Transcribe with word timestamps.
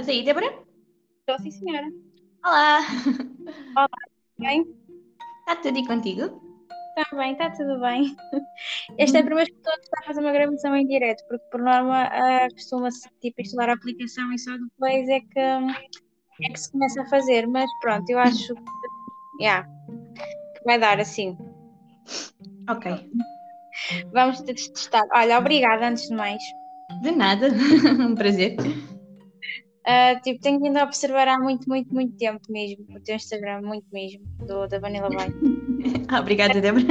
Estás 0.00 0.16
aí, 0.16 0.24
Débora? 0.24 0.46
Estou 0.46 1.38
sim, 1.40 1.50
senhora. 1.50 1.86
Olá! 2.42 2.80
Olá, 3.76 3.88
bem? 4.38 4.64
Está 5.40 5.56
tudo 5.56 5.78
e 5.78 5.86
contigo? 5.86 6.40
Está 6.96 7.14
bem, 7.14 7.32
está 7.32 7.50
tudo 7.50 7.78
bem. 7.80 8.16
Esta 8.96 9.18
é 9.18 9.20
a 9.20 9.24
primeira 9.24 9.44
vez 9.44 9.50
que 9.50 9.56
estou 9.56 9.74
a 9.74 10.02
fazer 10.06 10.20
uma 10.20 10.32
gravação 10.32 10.74
em 10.74 10.86
direto, 10.86 11.22
porque 11.28 11.44
por 11.50 11.60
norma 11.60 12.06
uh, 12.06 12.54
costuma-se 12.54 13.10
tipo, 13.20 13.42
instalar 13.42 13.68
a 13.68 13.74
aplicação 13.74 14.32
e 14.32 14.38
só 14.38 14.52
depois 14.56 15.06
é 15.06 15.20
que, 15.20 15.38
é 15.38 16.48
que 16.50 16.58
se 16.58 16.72
começa 16.72 17.02
a 17.02 17.06
fazer. 17.10 17.46
Mas 17.46 17.70
pronto, 17.82 18.08
eu 18.08 18.18
acho 18.20 18.54
que, 18.54 19.42
yeah, 19.42 19.68
que 20.56 20.64
vai 20.64 20.78
dar 20.78 20.98
assim. 20.98 21.36
Ok. 22.70 22.90
Vamos 24.14 24.40
testar. 24.40 25.04
Olha, 25.12 25.38
obrigada 25.38 25.88
antes 25.88 26.08
de 26.08 26.14
mais. 26.14 26.42
De 27.02 27.12
nada, 27.12 27.48
um 28.00 28.14
prazer. 28.14 28.56
Uh, 29.80 30.20
tipo, 30.22 30.40
tenho 30.40 30.60
vindo 30.60 30.76
a 30.76 30.84
observar 30.84 31.26
há 31.26 31.38
muito, 31.38 31.66
muito, 31.66 31.92
muito 31.92 32.14
tempo 32.16 32.40
mesmo 32.50 32.84
o 32.94 33.00
teu 33.00 33.16
Instagram, 33.16 33.62
muito 33.62 33.86
mesmo, 33.90 34.22
do, 34.46 34.66
da 34.66 34.78
Vanilla 34.78 35.08
Bay. 35.08 35.32
ah, 36.08 36.20
obrigada, 36.20 36.60
Débora. 36.60 36.84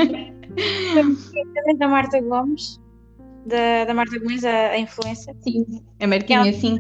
da 1.78 1.88
Marta 1.88 2.20
Gomes, 2.20 2.80
da, 3.46 3.86
da 3.86 3.94
Marta 3.94 4.18
Gomes, 4.18 4.44
a, 4.44 4.70
a 4.72 4.80
influencer. 4.80 5.36
Sim, 5.42 5.84
a 6.00 6.08
Marquinha, 6.08 6.40
ela, 6.40 6.54
sim. 6.54 6.80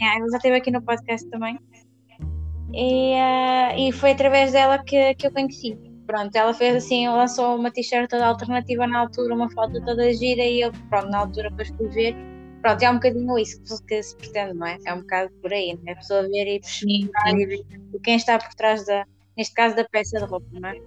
Yeah, 0.00 0.18
ela 0.18 0.30
já 0.30 0.36
esteve 0.38 0.56
aqui 0.56 0.70
no 0.70 0.80
podcast 0.82 1.28
também. 1.28 1.58
E, 2.72 3.14
uh, 3.14 3.78
e 3.78 3.92
foi 3.92 4.12
através 4.12 4.52
dela 4.52 4.82
que, 4.82 5.14
que 5.14 5.26
eu 5.26 5.32
conheci. 5.32 5.76
Pronto, 6.06 6.34
ela 6.34 6.54
fez 6.54 6.76
assim, 6.76 7.06
lançou 7.08 7.56
uma 7.56 7.70
t-shirt 7.70 8.08
toda 8.08 8.26
alternativa 8.26 8.86
na 8.86 9.00
altura, 9.00 9.34
uma 9.34 9.50
foto 9.50 9.80
toda 9.84 10.12
gira 10.14 10.42
e 10.42 10.62
eu, 10.62 10.72
pronto, 10.88 11.08
na 11.08 11.18
altura 11.18 11.50
depois 11.50 11.68
fui 11.68 11.88
ver 11.88 12.29
Pronto, 12.62 12.82
é 12.82 12.90
um 12.90 12.94
bocadinho 12.94 13.38
isso 13.38 13.60
que 13.86 14.02
se 14.02 14.16
pretende, 14.16 14.54
não 14.54 14.66
é? 14.66 14.78
É 14.84 14.92
um 14.92 15.00
bocado 15.00 15.30
por 15.40 15.52
aí, 15.52 15.74
não 15.74 15.82
é? 15.88 15.92
A 15.92 15.96
pessoa 15.96 16.22
ver 16.22 16.56
e 16.56 16.60
pesquisar 16.60 17.38
e 17.38 17.46
ver 17.46 17.64
quem 18.02 18.16
está 18.16 18.38
por 18.38 18.52
trás 18.54 18.84
da, 18.84 19.06
neste 19.36 19.54
caso, 19.54 19.76
da 19.76 19.84
peça 19.84 20.18
de 20.18 20.24
roupa, 20.24 20.46
não 20.52 20.68
é? 20.68 20.80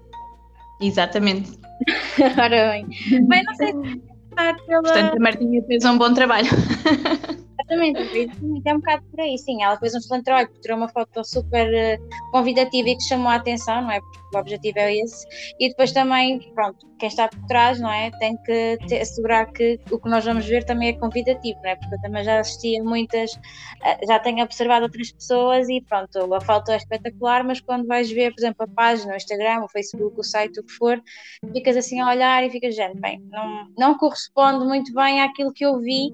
Exatamente. 0.82 1.58
Ora 2.40 2.72
bem. 2.72 2.88
Bem, 3.28 3.44
não 3.44 3.56
sei 3.56 3.72
se 3.72 4.14
pela... 4.36 4.82
Portanto, 4.82 5.16
a 5.16 5.20
Martinha 5.20 5.64
fez 5.64 5.86
um 5.86 5.98
bom 5.98 6.14
trabalho. 6.14 6.50
Exatamente, 7.74 8.68
é 8.68 8.74
um 8.74 8.78
bocado 8.78 9.04
por 9.10 9.20
aí, 9.20 9.38
sim. 9.38 9.64
Ela 9.64 9.78
fez 9.78 9.94
um 9.94 9.98
excelente 9.98 10.26
trabalho, 10.26 10.48
porque 10.48 10.62
tirou 10.62 10.78
uma 10.78 10.90
foto 10.90 11.24
super 11.24 11.68
uh, 11.68 12.32
convidativa 12.32 12.90
e 12.90 12.96
que 12.96 13.04
chamou 13.04 13.30
a 13.30 13.36
atenção, 13.36 13.82
não 13.82 13.92
é? 13.92 14.00
Porque 14.00 14.20
o 14.36 14.40
objetivo 14.40 14.80
é 14.80 14.96
esse. 14.96 15.28
E 15.60 15.70
depois 15.70 15.92
também, 15.92 16.40
pronto, 16.54 16.86
quem 17.00 17.08
está 17.08 17.28
por 17.28 17.46
trás, 17.48 17.80
não 17.80 17.92
é? 17.92 18.12
Tem 18.20 18.38
que 18.44 18.78
assegurar 19.02 19.52
que 19.52 19.80
o 19.92 20.00
que 20.00 20.10
nós 20.10 20.26
vamos 20.26 20.46
ver 20.46 20.64
também 20.64 20.90
é 20.90 20.94
convidativo, 20.94 21.60
não 21.64 21.70
é? 21.70 21.76
Porque 21.76 21.96
eu 21.96 22.02
também 22.02 22.24
já 22.24 22.40
assisti 22.40 22.80
a 22.80 22.84
muitas, 22.84 23.32
uh, 23.34 24.08
já 24.08 24.20
tenho 24.20 24.44
observado 24.44 24.86
outras 24.86 25.12
pessoas 25.12 25.68
e 25.70 25.82
pronto, 25.82 26.34
a 26.34 26.42
foto 26.42 26.72
é 26.72 26.78
espetacular, 26.78 27.44
mas 27.44 27.60
quando 27.60 27.88
vais 27.88 28.12
ver, 28.12 28.34
por 28.34 28.40
exemplo, 28.40 28.64
a 28.64 28.68
página, 28.68 29.14
o 29.14 29.18
Instagram, 29.18 29.64
o 29.64 29.70
Facebook, 29.70 30.20
o 30.20 30.24
site, 30.24 30.60
o 30.60 30.64
que 30.64 30.74
for, 30.74 31.02
ficas 31.52 31.78
assim 31.78 32.00
a 32.00 32.10
olhar 32.10 32.44
e 32.44 32.50
ficas, 32.50 32.76
gente, 32.76 33.00
bem, 33.00 33.22
não, 33.30 33.68
não 33.78 33.98
corresponde 33.98 34.66
muito 34.66 34.94
bem 34.94 35.22
àquilo 35.22 35.52
que 35.52 35.66
eu 35.66 35.80
vi 35.80 36.14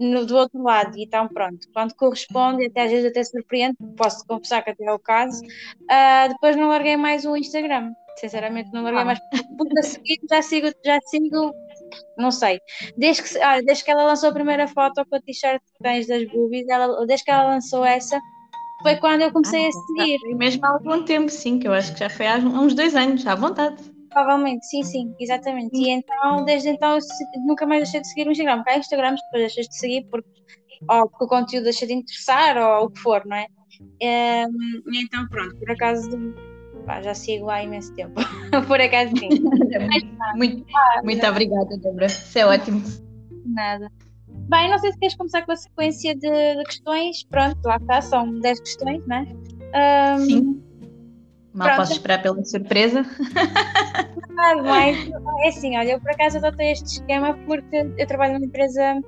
no, 0.00 0.24
do 0.24 0.36
outro 0.36 0.62
lado, 0.62 0.96
e 0.96 1.04
então 1.04 1.28
pronto, 1.28 1.68
quando 1.74 1.94
corresponde, 1.94 2.66
até 2.66 2.84
às 2.84 2.90
vezes 2.90 3.10
até 3.10 3.22
surpreende, 3.22 3.76
posso 3.96 4.26
confessar 4.26 4.62
que 4.62 4.70
até 4.70 4.84
é 4.84 4.92
o 4.92 4.98
caso, 4.98 5.42
uh, 5.44 6.28
depois 6.28 6.56
não 6.56 6.68
larguei 6.68 6.96
mais 6.96 7.26
o 7.26 7.36
Instagram, 7.36 7.92
sinceramente 8.16 8.70
não 8.72 8.82
larguei 8.82 9.02
ah. 9.02 9.04
mais, 9.04 9.20
porque 9.58 9.78
a 9.78 9.82
seguir 9.82 10.18
já 10.28 10.40
sigo, 10.40 10.68
já 10.84 10.98
sigo, 11.02 11.52
não 12.16 12.30
sei, 12.30 12.58
desde 12.96 13.22
que, 13.22 13.38
olha, 13.38 13.62
desde 13.62 13.84
que 13.84 13.90
ela 13.90 14.04
lançou 14.04 14.30
a 14.30 14.34
primeira 14.34 14.66
foto 14.66 15.04
com 15.04 15.16
a 15.16 15.20
t-shirt 15.20 15.60
que 15.60 15.82
tens 15.82 16.06
das 16.06 16.24
boobies, 16.30 16.66
ela, 16.68 17.06
desde 17.06 17.24
que 17.24 17.30
ela 17.30 17.48
lançou 17.48 17.84
essa, 17.84 18.18
foi 18.82 18.96
quando 18.96 19.20
eu 19.20 19.30
comecei 19.30 19.66
ah, 19.66 19.68
a 19.68 19.72
seguir. 19.72 20.36
Mesmo 20.36 20.64
há 20.64 20.70
algum 20.70 21.04
tempo, 21.04 21.28
sim, 21.28 21.58
que 21.58 21.68
eu 21.68 21.72
acho 21.74 21.92
que 21.92 22.00
já 22.00 22.08
foi 22.08 22.26
há 22.26 22.36
uns 22.38 22.72
dois 22.74 22.96
anos, 22.96 23.26
à 23.26 23.34
vontade. 23.34 23.99
Provavelmente, 24.10 24.66
sim, 24.66 24.82
sim, 24.82 25.14
exatamente. 25.18 25.76
E 25.76 25.90
então, 25.90 26.44
desde 26.44 26.68
então, 26.68 26.98
nunca 27.46 27.66
mais 27.66 27.82
deixei 27.82 28.00
de 28.00 28.08
seguir 28.08 28.26
o 28.26 28.32
Instagram. 28.32 28.56
Porque 28.58 28.70
há 28.70 28.78
Instagrams 28.78 29.20
depois 29.24 29.42
deixas 29.42 29.68
de 29.68 29.76
seguir 29.76 30.06
porque, 30.10 30.28
ou 30.88 31.08
porque 31.08 31.24
o 31.24 31.28
conteúdo 31.28 31.64
deixa 31.64 31.86
de 31.86 31.94
interessar, 31.94 32.56
ou 32.56 32.86
o 32.86 32.90
que 32.90 33.00
for, 33.00 33.24
não 33.24 33.36
é? 33.36 33.46
Um, 34.02 34.82
então, 34.94 35.26
pronto, 35.28 35.56
por 35.56 35.70
acaso, 35.70 36.10
pá, 36.86 37.00
já 37.00 37.14
sigo 37.14 37.48
há 37.48 37.62
imenso 37.62 37.94
tempo. 37.94 38.14
por 38.66 38.80
acaso, 38.80 39.16
sim. 39.16 39.28
muito, 40.36 40.66
ah, 40.74 41.00
muito 41.04 41.26
obrigada, 41.26 41.78
Débora. 41.78 42.06
Isso 42.06 42.38
é 42.38 42.46
ótimo. 42.46 42.82
Nada. 43.46 43.90
Bem, 44.48 44.68
não 44.68 44.78
sei 44.78 44.92
se 44.92 44.98
queres 44.98 45.14
começar 45.16 45.42
com 45.42 45.52
a 45.52 45.56
sequência 45.56 46.14
de, 46.14 46.56
de 46.56 46.64
questões. 46.64 47.22
Pronto, 47.24 47.58
lá 47.64 47.76
está, 47.76 48.00
são 48.00 48.38
10 48.40 48.60
questões, 48.60 49.06
não 49.06 49.16
é? 49.16 50.16
Um, 50.16 50.18
sim. 50.18 50.69
Mal 51.52 51.68
Pronto. 51.68 51.78
posso 51.78 51.92
esperar 51.92 52.22
pela 52.22 52.44
surpresa. 52.44 53.04
Ah, 54.42 54.56
mas 54.62 54.96
é 55.44 55.48
assim, 55.48 55.76
olha, 55.76 55.92
eu 55.92 56.00
por 56.00 56.10
acaso 56.12 56.38
adotei 56.38 56.72
este 56.72 56.86
esquema 56.86 57.34
porque 57.46 57.86
eu 57.98 58.06
trabalho 58.06 58.34
numa 58.34 58.46
empresa 58.46 58.98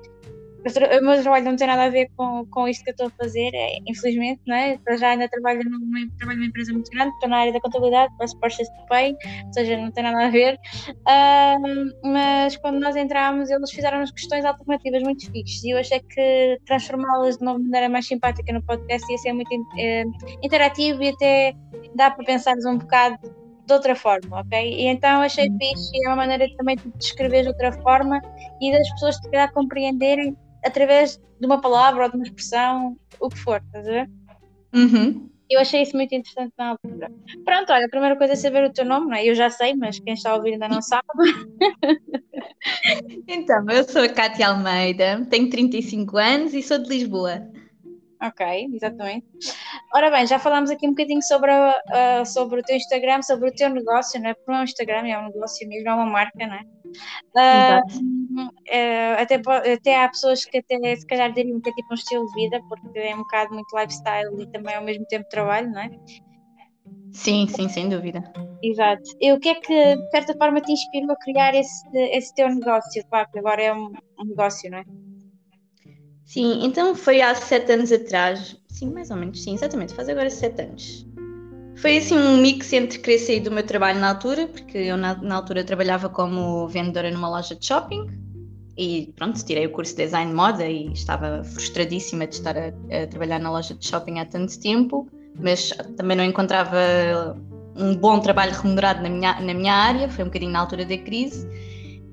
o 0.64 1.04
meu 1.04 1.22
trabalho 1.22 1.44
não 1.44 1.56
tem 1.56 1.66
nada 1.66 1.84
a 1.84 1.88
ver 1.88 2.08
com, 2.16 2.46
com 2.46 2.68
isto 2.68 2.84
que 2.84 2.90
eu 2.90 2.92
estou 2.92 3.06
a 3.08 3.10
fazer, 3.10 3.50
é, 3.52 3.78
infelizmente, 3.86 4.40
não 4.46 4.54
é? 4.54 4.78
Para 4.78 4.96
já 4.96 5.10
ainda 5.10 5.28
trabalho 5.28 5.62
numa, 5.64 5.98
trabalho 6.18 6.38
numa 6.38 6.48
empresa 6.48 6.72
muito 6.72 6.90
grande, 6.90 7.12
estou 7.14 7.28
na 7.28 7.38
área 7.38 7.52
da 7.52 7.60
contabilidade, 7.60 8.14
faço 8.16 8.38
Porsche 8.38 8.64
to 8.64 8.86
Pay, 8.88 9.16
ou 9.46 9.52
seja, 9.52 9.76
não 9.76 9.90
tem 9.90 10.04
nada 10.04 10.26
a 10.26 10.30
ver. 10.30 10.54
Uh, 10.88 12.08
mas 12.12 12.56
quando 12.56 12.78
nós 12.78 12.94
entramos, 12.94 13.50
eles 13.50 13.70
fizeram-nos 13.70 14.12
questões 14.12 14.44
alternativas 14.44 15.02
muito 15.02 15.30
fixas 15.30 15.64
e 15.64 15.70
eu 15.70 15.78
achei 15.78 16.00
que 16.00 16.58
transformá-las 16.64 17.36
de 17.36 17.42
uma 17.42 17.58
maneira 17.58 17.88
mais 17.88 18.06
simpática 18.06 18.52
no 18.52 18.62
podcast 18.62 19.10
ia 19.10 19.18
ser 19.18 19.32
muito 19.32 19.52
uh, 19.52 20.36
interativo 20.42 21.02
e 21.02 21.08
até 21.08 21.54
dá 21.94 22.10
para 22.10 22.24
pensar-nos 22.24 22.64
um 22.64 22.78
bocado 22.78 23.18
de 23.66 23.72
outra 23.72 23.94
forma, 23.94 24.40
ok? 24.40 24.74
E 24.74 24.86
então 24.86 25.22
achei 25.22 25.48
uhum. 25.48 25.58
fixe 25.58 25.90
e 25.94 26.06
é 26.06 26.08
uma 26.08 26.16
maneira 26.16 26.46
também 26.56 26.76
de 26.76 26.90
descrever 26.98 27.42
de 27.42 27.48
outra 27.48 27.72
forma 27.80 28.20
e 28.60 28.72
das 28.72 28.88
pessoas 28.92 29.16
se 29.16 29.30
calhar 29.30 29.52
compreenderem 29.52 30.36
através 30.64 31.20
de 31.40 31.46
uma 31.46 31.60
palavra 31.60 32.04
ou 32.04 32.10
de 32.10 32.16
uma 32.16 32.24
expressão, 32.24 32.96
o 33.20 33.28
que 33.28 33.38
for, 33.38 33.62
estás 33.66 33.86
a 33.86 33.90
ver? 33.90 34.10
Uhum. 34.74 35.28
Eu 35.50 35.60
achei 35.60 35.82
isso 35.82 35.94
muito 35.94 36.14
interessante 36.14 36.52
na 36.56 36.70
altura. 36.70 37.12
Pronto, 37.44 37.72
olha, 37.72 37.84
a 37.84 37.90
primeira 37.90 38.16
coisa 38.16 38.32
é 38.32 38.36
saber 38.36 38.64
o 38.64 38.72
teu 38.72 38.86
nome, 38.86 39.08
não 39.08 39.14
é? 39.14 39.26
Eu 39.26 39.34
já 39.34 39.50
sei, 39.50 39.74
mas 39.74 39.98
quem 39.98 40.14
está 40.14 40.30
a 40.30 40.36
ouvir 40.36 40.54
ainda 40.54 40.66
não 40.66 40.80
sabe. 40.82 41.04
então, 43.28 43.66
eu 43.68 43.84
sou 43.84 44.02
a 44.02 44.08
Cátia 44.08 44.48
Almeida, 44.48 45.26
tenho 45.28 45.50
35 45.50 46.16
anos 46.16 46.54
e 46.54 46.62
sou 46.62 46.78
de 46.78 46.88
Lisboa. 46.88 47.46
Ok, 48.22 48.68
exatamente. 48.72 49.26
Ora 49.92 50.08
bem, 50.08 50.26
já 50.26 50.38
falámos 50.38 50.70
aqui 50.70 50.86
um 50.86 50.92
bocadinho 50.92 51.22
sobre, 51.22 51.50
uh, 51.50 52.24
sobre 52.24 52.60
o 52.60 52.62
teu 52.62 52.76
Instagram, 52.76 53.20
sobre 53.20 53.48
o 53.50 53.52
teu 53.52 53.68
negócio, 53.68 54.20
não 54.22 54.30
é? 54.30 54.34
Porque 54.34 54.50
não 54.50 54.58
é 54.58 54.60
um 54.60 54.64
Instagram, 54.64 55.06
é 55.08 55.18
um 55.18 55.26
negócio 55.26 55.68
mesmo, 55.68 55.88
é 55.88 55.94
uma 55.94 56.06
marca, 56.06 56.46
não 56.46 56.54
é? 56.54 56.62
Uh, 57.34 57.80
uh, 58.40 59.16
até, 59.18 59.40
até 59.72 60.02
há 60.02 60.08
pessoas 60.08 60.44
que 60.44 60.58
até 60.58 60.96
se 60.96 61.06
calhar 61.06 61.32
diriam 61.32 61.60
que 61.60 61.70
é 61.70 61.72
tipo 61.72 61.92
um 61.92 61.94
estilo 61.94 62.26
de 62.26 62.34
vida, 62.34 62.60
porque 62.68 62.98
é 62.98 63.14
um 63.14 63.18
bocado 63.18 63.54
muito 63.54 63.76
lifestyle 63.76 64.42
e 64.42 64.46
também 64.48 64.74
ao 64.74 64.84
mesmo 64.84 65.04
tempo 65.06 65.28
trabalho, 65.28 65.70
não 65.70 65.80
é? 65.80 65.90
Sim, 67.12 67.46
sim, 67.46 67.68
sem 67.68 67.88
dúvida. 67.88 68.22
Exato. 68.62 69.02
E 69.20 69.32
o 69.32 69.38
que 69.38 69.50
é 69.50 69.54
que 69.56 69.96
de 69.96 70.10
certa 70.10 70.34
forma 70.34 70.60
te 70.60 70.72
inspirou 70.72 71.12
a 71.12 71.16
criar 71.16 71.54
esse, 71.54 71.86
esse 71.94 72.34
teu 72.34 72.48
negócio? 72.48 73.04
Claro 73.08 73.28
que 73.30 73.38
agora 73.38 73.62
é 73.62 73.72
um, 73.72 73.92
um 74.18 74.24
negócio, 74.24 74.70
não 74.70 74.78
é? 74.78 74.84
Sim, 76.24 76.64
então 76.64 76.94
foi 76.94 77.20
há 77.20 77.34
sete 77.34 77.72
anos 77.72 77.92
atrás. 77.92 78.56
Sim, 78.68 78.90
mais 78.90 79.10
ou 79.10 79.16
menos, 79.18 79.42
sim, 79.42 79.54
exatamente, 79.54 79.94
faz 79.94 80.08
agora 80.08 80.30
sete 80.30 80.62
anos. 80.62 81.06
Foi 81.76 81.96
assim 81.96 82.16
um 82.16 82.36
mix 82.36 82.72
entre 82.72 82.98
querer 82.98 83.18
sair 83.18 83.40
do 83.40 83.50
meu 83.50 83.64
trabalho 83.64 83.98
na 83.98 84.10
altura, 84.10 84.46
porque 84.46 84.78
eu 84.78 84.96
na, 84.96 85.14
na 85.14 85.36
altura 85.36 85.64
trabalhava 85.64 86.08
como 86.08 86.68
vendedora 86.68 87.10
numa 87.10 87.28
loja 87.28 87.54
de 87.54 87.66
shopping 87.66 88.06
e 88.76 89.12
pronto, 89.16 89.44
tirei 89.44 89.66
o 89.66 89.70
curso 89.70 89.94
de 89.96 90.04
design 90.04 90.30
de 90.30 90.36
moda 90.36 90.66
e 90.66 90.92
estava 90.92 91.42
frustradíssima 91.44 92.26
de 92.26 92.36
estar 92.36 92.56
a, 92.56 92.68
a, 92.68 93.06
trabalhar 93.06 93.38
na 93.38 93.50
loja 93.50 93.74
de 93.74 93.86
shopping 93.86 94.18
há 94.18 94.26
tanto 94.26 94.58
tempo, 94.60 95.08
mas 95.38 95.70
também 95.96 96.16
não 96.16 96.24
encontrava 96.24 97.36
um 97.76 97.94
bom 97.96 98.20
trabalho 98.20 98.52
remunerado 98.52 99.02
na 99.02 99.08
minha, 99.08 99.40
na 99.40 99.54
minha 99.54 99.74
área, 99.74 100.08
foi 100.08 100.24
um 100.24 100.28
bocadinho 100.28 100.52
na 100.52 100.60
altura 100.60 100.84
da 100.84 100.96
crise 100.98 101.48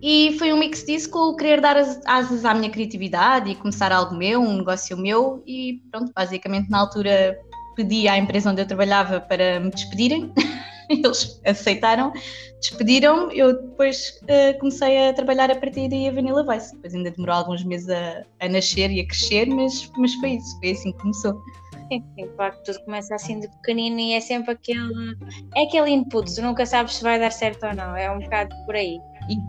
e 0.02 0.36
foi 0.40 0.54
um 0.54 0.58
mix 0.58 0.86
disso 0.86 1.10
com 1.10 1.20
o 1.20 1.36
querer 1.36 1.60
dar 1.60 1.76
asas 2.06 2.46
à 2.46 2.54
minha 2.54 2.70
criatividade 2.70 3.52
e 3.52 3.56
começar 3.56 3.92
algo 3.92 4.16
meu, 4.16 4.42
um 4.42 4.58
negócio 4.58 4.98
meu. 4.98 5.44
E 5.46 5.82
pronto, 5.92 6.12
basicamente 6.16 6.70
na 6.70 6.80
altura 6.80 7.38
pedi 7.80 8.10
à 8.10 8.18
empresa 8.18 8.52
onde 8.52 8.62
eu 8.62 8.68
trabalhava 8.68 9.22
para 9.22 9.62
me 9.62 9.70
despedirem. 9.70 10.34
Eles 10.90 11.40
aceitaram, 11.46 12.12
despediram. 12.60 13.32
Eu 13.32 13.62
depois 13.62 14.20
uh, 14.24 14.60
comecei 14.60 15.08
a 15.08 15.14
trabalhar 15.14 15.50
a 15.50 15.56
partir 15.56 15.88
daí 15.88 16.10
a 16.10 16.12
Vanilla 16.12 16.44
Vice. 16.44 16.76
Depois 16.76 16.94
ainda 16.94 17.12
demorou 17.12 17.36
alguns 17.36 17.64
meses 17.64 17.88
a, 17.90 18.24
a 18.42 18.50
nascer 18.50 18.92
e 18.92 19.00
a 19.00 19.08
crescer, 19.08 19.46
mas, 19.46 19.90
mas 19.98 20.14
foi 20.16 20.32
isso, 20.32 20.60
foi 20.60 20.72
assim 20.72 20.92
que 20.92 20.98
começou. 20.98 21.42
Sim, 21.90 22.04
sim, 22.16 22.28
claro 22.36 22.58
que 22.58 22.66
tudo 22.66 22.84
começa 22.86 23.16
assim 23.16 23.40
de 23.40 23.48
pequenino 23.48 24.00
e 24.00 24.14
é 24.14 24.20
sempre 24.20 24.52
aquele, 24.52 25.16
é 25.56 25.64
aquele 25.64 25.90
input, 25.90 26.36
tu 26.36 26.42
nunca 26.42 26.66
sabes 26.66 26.96
se 26.96 27.04
vai 27.04 27.18
dar 27.20 27.32
certo 27.32 27.66
ou 27.66 27.74
não, 27.74 27.96
é 27.96 28.12
um 28.12 28.20
bocado 28.20 28.56
por 28.66 28.76
aí. 28.76 29.00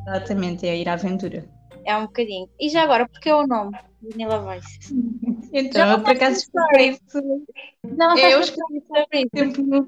Exatamente, 0.07 0.67
é 0.67 0.77
ir 0.77 0.89
à 0.89 0.95
aventura. 0.95 1.45
É 1.85 1.97
um 1.97 2.03
bocadinho. 2.03 2.49
E 2.59 2.71
já 2.71 2.83
agora, 2.83 3.07
porque 3.07 3.29
é 3.29 3.35
o 3.35 3.47
nome 3.47 3.77
Vanilla 4.03 4.55
Vice? 4.55 4.79
Então, 5.53 5.91
eu 5.91 6.01
por 6.01 6.11
acaso 6.11 6.37
expliquei 6.37 6.91
isso. 6.91 7.47
Não, 7.85 8.17
eu 8.17 8.41
expliquei 8.41 8.83
sobre 8.87 9.29
isso. 9.35 9.63
No... 9.63 9.87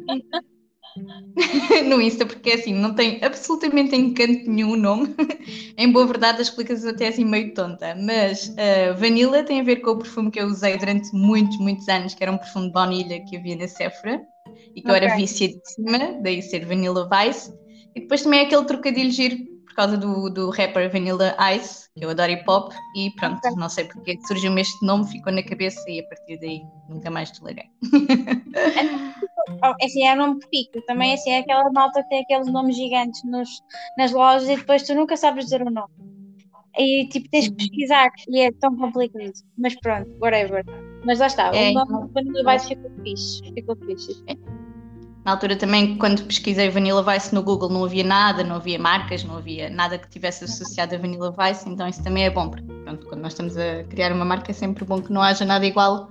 no 1.88 2.02
Insta, 2.02 2.26
porque 2.26 2.52
assim, 2.52 2.74
não 2.74 2.94
tem 2.94 3.22
absolutamente 3.24 3.96
encanto 3.96 4.50
nenhum 4.50 4.72
o 4.72 4.76
nome. 4.76 5.14
em 5.76 5.90
boa 5.90 6.06
verdade, 6.06 6.38
a 6.38 6.42
explicação 6.42 6.90
até 6.90 7.06
é 7.06 7.08
assim 7.08 7.24
meio 7.24 7.54
tonta. 7.54 7.94
Mas 7.94 8.48
uh, 8.48 8.94
Vanilla 8.96 9.42
tem 9.42 9.60
a 9.60 9.64
ver 9.64 9.76
com 9.76 9.92
o 9.92 9.98
perfume 9.98 10.30
que 10.30 10.40
eu 10.40 10.46
usei 10.46 10.76
durante 10.76 11.14
muitos, 11.14 11.58
muitos 11.58 11.88
anos, 11.88 12.14
que 12.14 12.22
era 12.22 12.32
um 12.32 12.38
perfume 12.38 12.66
de 12.66 12.72
baunilha 12.72 13.24
que 13.24 13.36
havia 13.36 13.56
na 13.56 13.68
Sephora 13.68 14.22
e 14.74 14.82
que 14.82 14.90
okay. 14.90 14.90
eu 14.90 14.94
era 14.94 15.16
viciadíssima, 15.16 16.20
daí 16.22 16.42
ser 16.42 16.66
Vanilla 16.66 17.08
Vice. 17.08 17.52
E 17.94 18.00
depois 18.00 18.22
também 18.22 18.40
é 18.40 18.44
aquele 18.44 18.64
trocadilho 18.64 19.10
giro 19.10 19.51
por 19.72 19.76
causa 19.76 19.96
do, 19.96 20.28
do 20.28 20.50
rapper 20.50 20.90
Vanilla 20.90 21.34
Ice, 21.56 21.88
que 21.96 22.04
eu 22.04 22.10
adoro 22.10 22.30
hip 22.30 22.44
hop, 22.46 22.72
e 22.94 23.10
pronto, 23.16 23.38
okay. 23.38 23.52
não 23.56 23.68
sei 23.68 23.84
porque 23.86 24.18
surgiu-me 24.26 24.60
este 24.60 24.84
nome, 24.84 25.06
ficou 25.08 25.32
na 25.32 25.42
cabeça 25.42 25.82
e 25.88 26.00
a 26.00 26.04
partir 26.04 26.38
daí 26.38 26.62
nunca 26.88 27.10
mais 27.10 27.30
te 27.30 27.42
larguei. 27.42 27.64
Oh, 29.64 29.74
assim, 29.84 30.06
é 30.06 30.14
o 30.14 30.16
nome 30.16 30.40
que 30.40 30.48
fica. 30.48 30.80
Também 30.86 31.14
assim, 31.14 31.30
é 31.30 31.38
aquela 31.38 31.70
malta 31.72 32.02
que 32.02 32.08
tem 32.08 32.22
aqueles 32.22 32.46
nomes 32.46 32.76
gigantes 32.76 33.22
nos, 33.24 33.48
nas 33.98 34.12
lojas 34.12 34.48
e 34.48 34.56
depois 34.56 34.84
tu 34.84 34.94
nunca 34.94 35.16
sabes 35.16 35.46
dizer 35.46 35.62
o 35.62 35.70
nome. 35.70 35.92
E 36.78 37.08
tipo, 37.08 37.28
tens 37.28 37.48
que 37.48 37.54
pesquisar 37.56 38.10
e 38.28 38.40
é 38.40 38.52
tão 38.52 38.76
complicado. 38.76 39.32
Mas 39.58 39.74
pronto, 39.80 40.08
whatever. 40.20 40.64
Mas 41.04 41.18
lá 41.18 41.26
está, 41.26 41.54
é, 41.54 41.70
o 41.70 41.74
nome 41.74 42.06
do 42.06 42.12
Vanilla 42.12 42.52
Vice 42.52 42.68
ficou 42.68 42.90
fixe. 43.02 43.42
Ficou 43.52 43.76
fixe. 43.76 44.22
É. 44.28 44.61
Na 45.24 45.32
altura 45.32 45.54
também, 45.54 45.96
quando 45.98 46.24
pesquisei 46.24 46.68
Vanilla 46.68 47.02
Vice 47.02 47.32
no 47.32 47.42
Google, 47.42 47.68
não 47.68 47.84
havia 47.84 48.02
nada, 48.02 48.42
não 48.42 48.56
havia 48.56 48.78
marcas, 48.78 49.22
não 49.22 49.36
havia 49.36 49.70
nada 49.70 49.96
que 49.96 50.08
tivesse 50.08 50.44
associado 50.44 50.94
a 50.94 50.98
Vanilla 50.98 51.30
Vice, 51.30 51.68
então 51.68 51.86
isso 51.86 52.02
também 52.02 52.24
é 52.24 52.30
bom, 52.30 52.50
porque 52.50 52.66
pronto, 52.84 53.06
quando 53.06 53.20
nós 53.20 53.32
estamos 53.32 53.56
a 53.56 53.84
criar 53.84 54.12
uma 54.12 54.24
marca 54.24 54.50
é 54.50 54.54
sempre 54.54 54.84
bom 54.84 55.00
que 55.00 55.12
não 55.12 55.22
haja 55.22 55.44
nada 55.44 55.64
igual, 55.64 56.10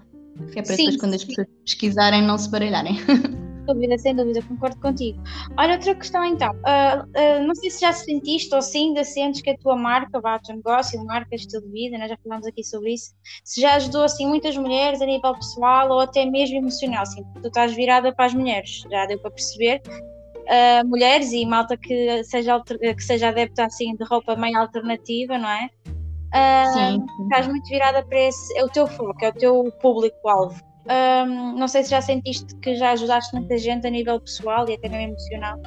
que 0.53 0.59
é 0.59 0.61
para 0.61 0.75
sim, 0.75 0.85
depois 0.85 0.97
quando 0.97 1.13
as 1.15 1.25
pessoas 1.25 1.47
pesquisarem 1.65 2.21
não 2.21 2.37
se 2.37 2.49
baralharem. 2.49 2.95
dúvida, 3.73 3.97
sem 3.97 4.15
dúvida, 4.15 4.41
concordo 4.43 4.79
contigo. 4.79 5.21
Olha, 5.57 5.73
outra 5.73 5.95
questão 5.95 6.23
então, 6.25 6.51
uh, 6.51 7.03
uh, 7.03 7.47
não 7.47 7.55
sei 7.55 7.69
se 7.69 7.81
já 7.81 7.93
sentiste 7.93 8.53
ou 8.53 8.61
se 8.61 8.77
ainda 8.77 9.03
sentes 9.03 9.41
que 9.41 9.49
a 9.49 9.57
tua 9.57 9.75
marca, 9.75 10.19
vá, 10.19 10.35
o 10.35 10.39
teu 10.39 10.55
negócio, 10.55 11.03
marca, 11.05 11.35
estilo 11.35 11.63
de 11.63 11.71
vida, 11.71 11.97
nós 11.97 12.09
já 12.09 12.17
falámos 12.23 12.47
aqui 12.47 12.63
sobre 12.63 12.93
isso, 12.93 13.13
se 13.43 13.61
já 13.61 13.75
ajudou 13.75 14.03
assim 14.03 14.27
muitas 14.27 14.55
mulheres 14.57 15.01
a 15.01 15.05
nível 15.05 15.33
pessoal 15.35 15.89
ou 15.89 15.99
até 15.99 16.25
mesmo 16.25 16.57
emocional, 16.57 17.03
assim, 17.03 17.23
tu 17.41 17.47
estás 17.47 17.73
virada 17.73 18.13
para 18.13 18.25
as 18.25 18.33
mulheres, 18.33 18.83
já 18.89 19.05
deu 19.05 19.19
para 19.19 19.31
perceber. 19.31 19.81
Uh, 20.41 20.85
mulheres 20.85 21.31
e 21.31 21.45
malta 21.45 21.77
que 21.77 22.23
seja, 22.25 22.61
que 22.61 23.03
seja 23.03 23.29
adepta 23.29 23.63
assim 23.65 23.95
de 23.95 24.03
roupa 24.03 24.35
meio 24.35 24.57
alternativa, 24.57 25.37
não 25.37 25.47
é? 25.47 25.69
Uh, 26.33 26.73
sim, 26.73 27.05
sim. 27.17 27.23
Estás 27.23 27.47
muito 27.47 27.67
virada 27.69 28.03
para 28.03 28.19
esse, 28.19 28.57
é 28.57 28.63
o 28.63 28.69
teu 28.69 28.87
foco, 28.87 29.23
é 29.23 29.29
o 29.29 29.33
teu 29.33 29.71
público-alvo. 29.81 30.70
Um, 30.85 31.57
não 31.57 31.67
sei 31.67 31.83
se 31.83 31.91
já 31.91 32.01
sentiste 32.01 32.55
que 32.55 32.75
já 32.75 32.91
ajudaste 32.91 33.33
muita 33.35 33.57
gente 33.57 33.85
a 33.85 33.89
nível 33.89 34.19
pessoal 34.19 34.67
e 34.67 34.73
até 34.73 34.89
mesmo 34.89 35.09
emocional. 35.09 35.59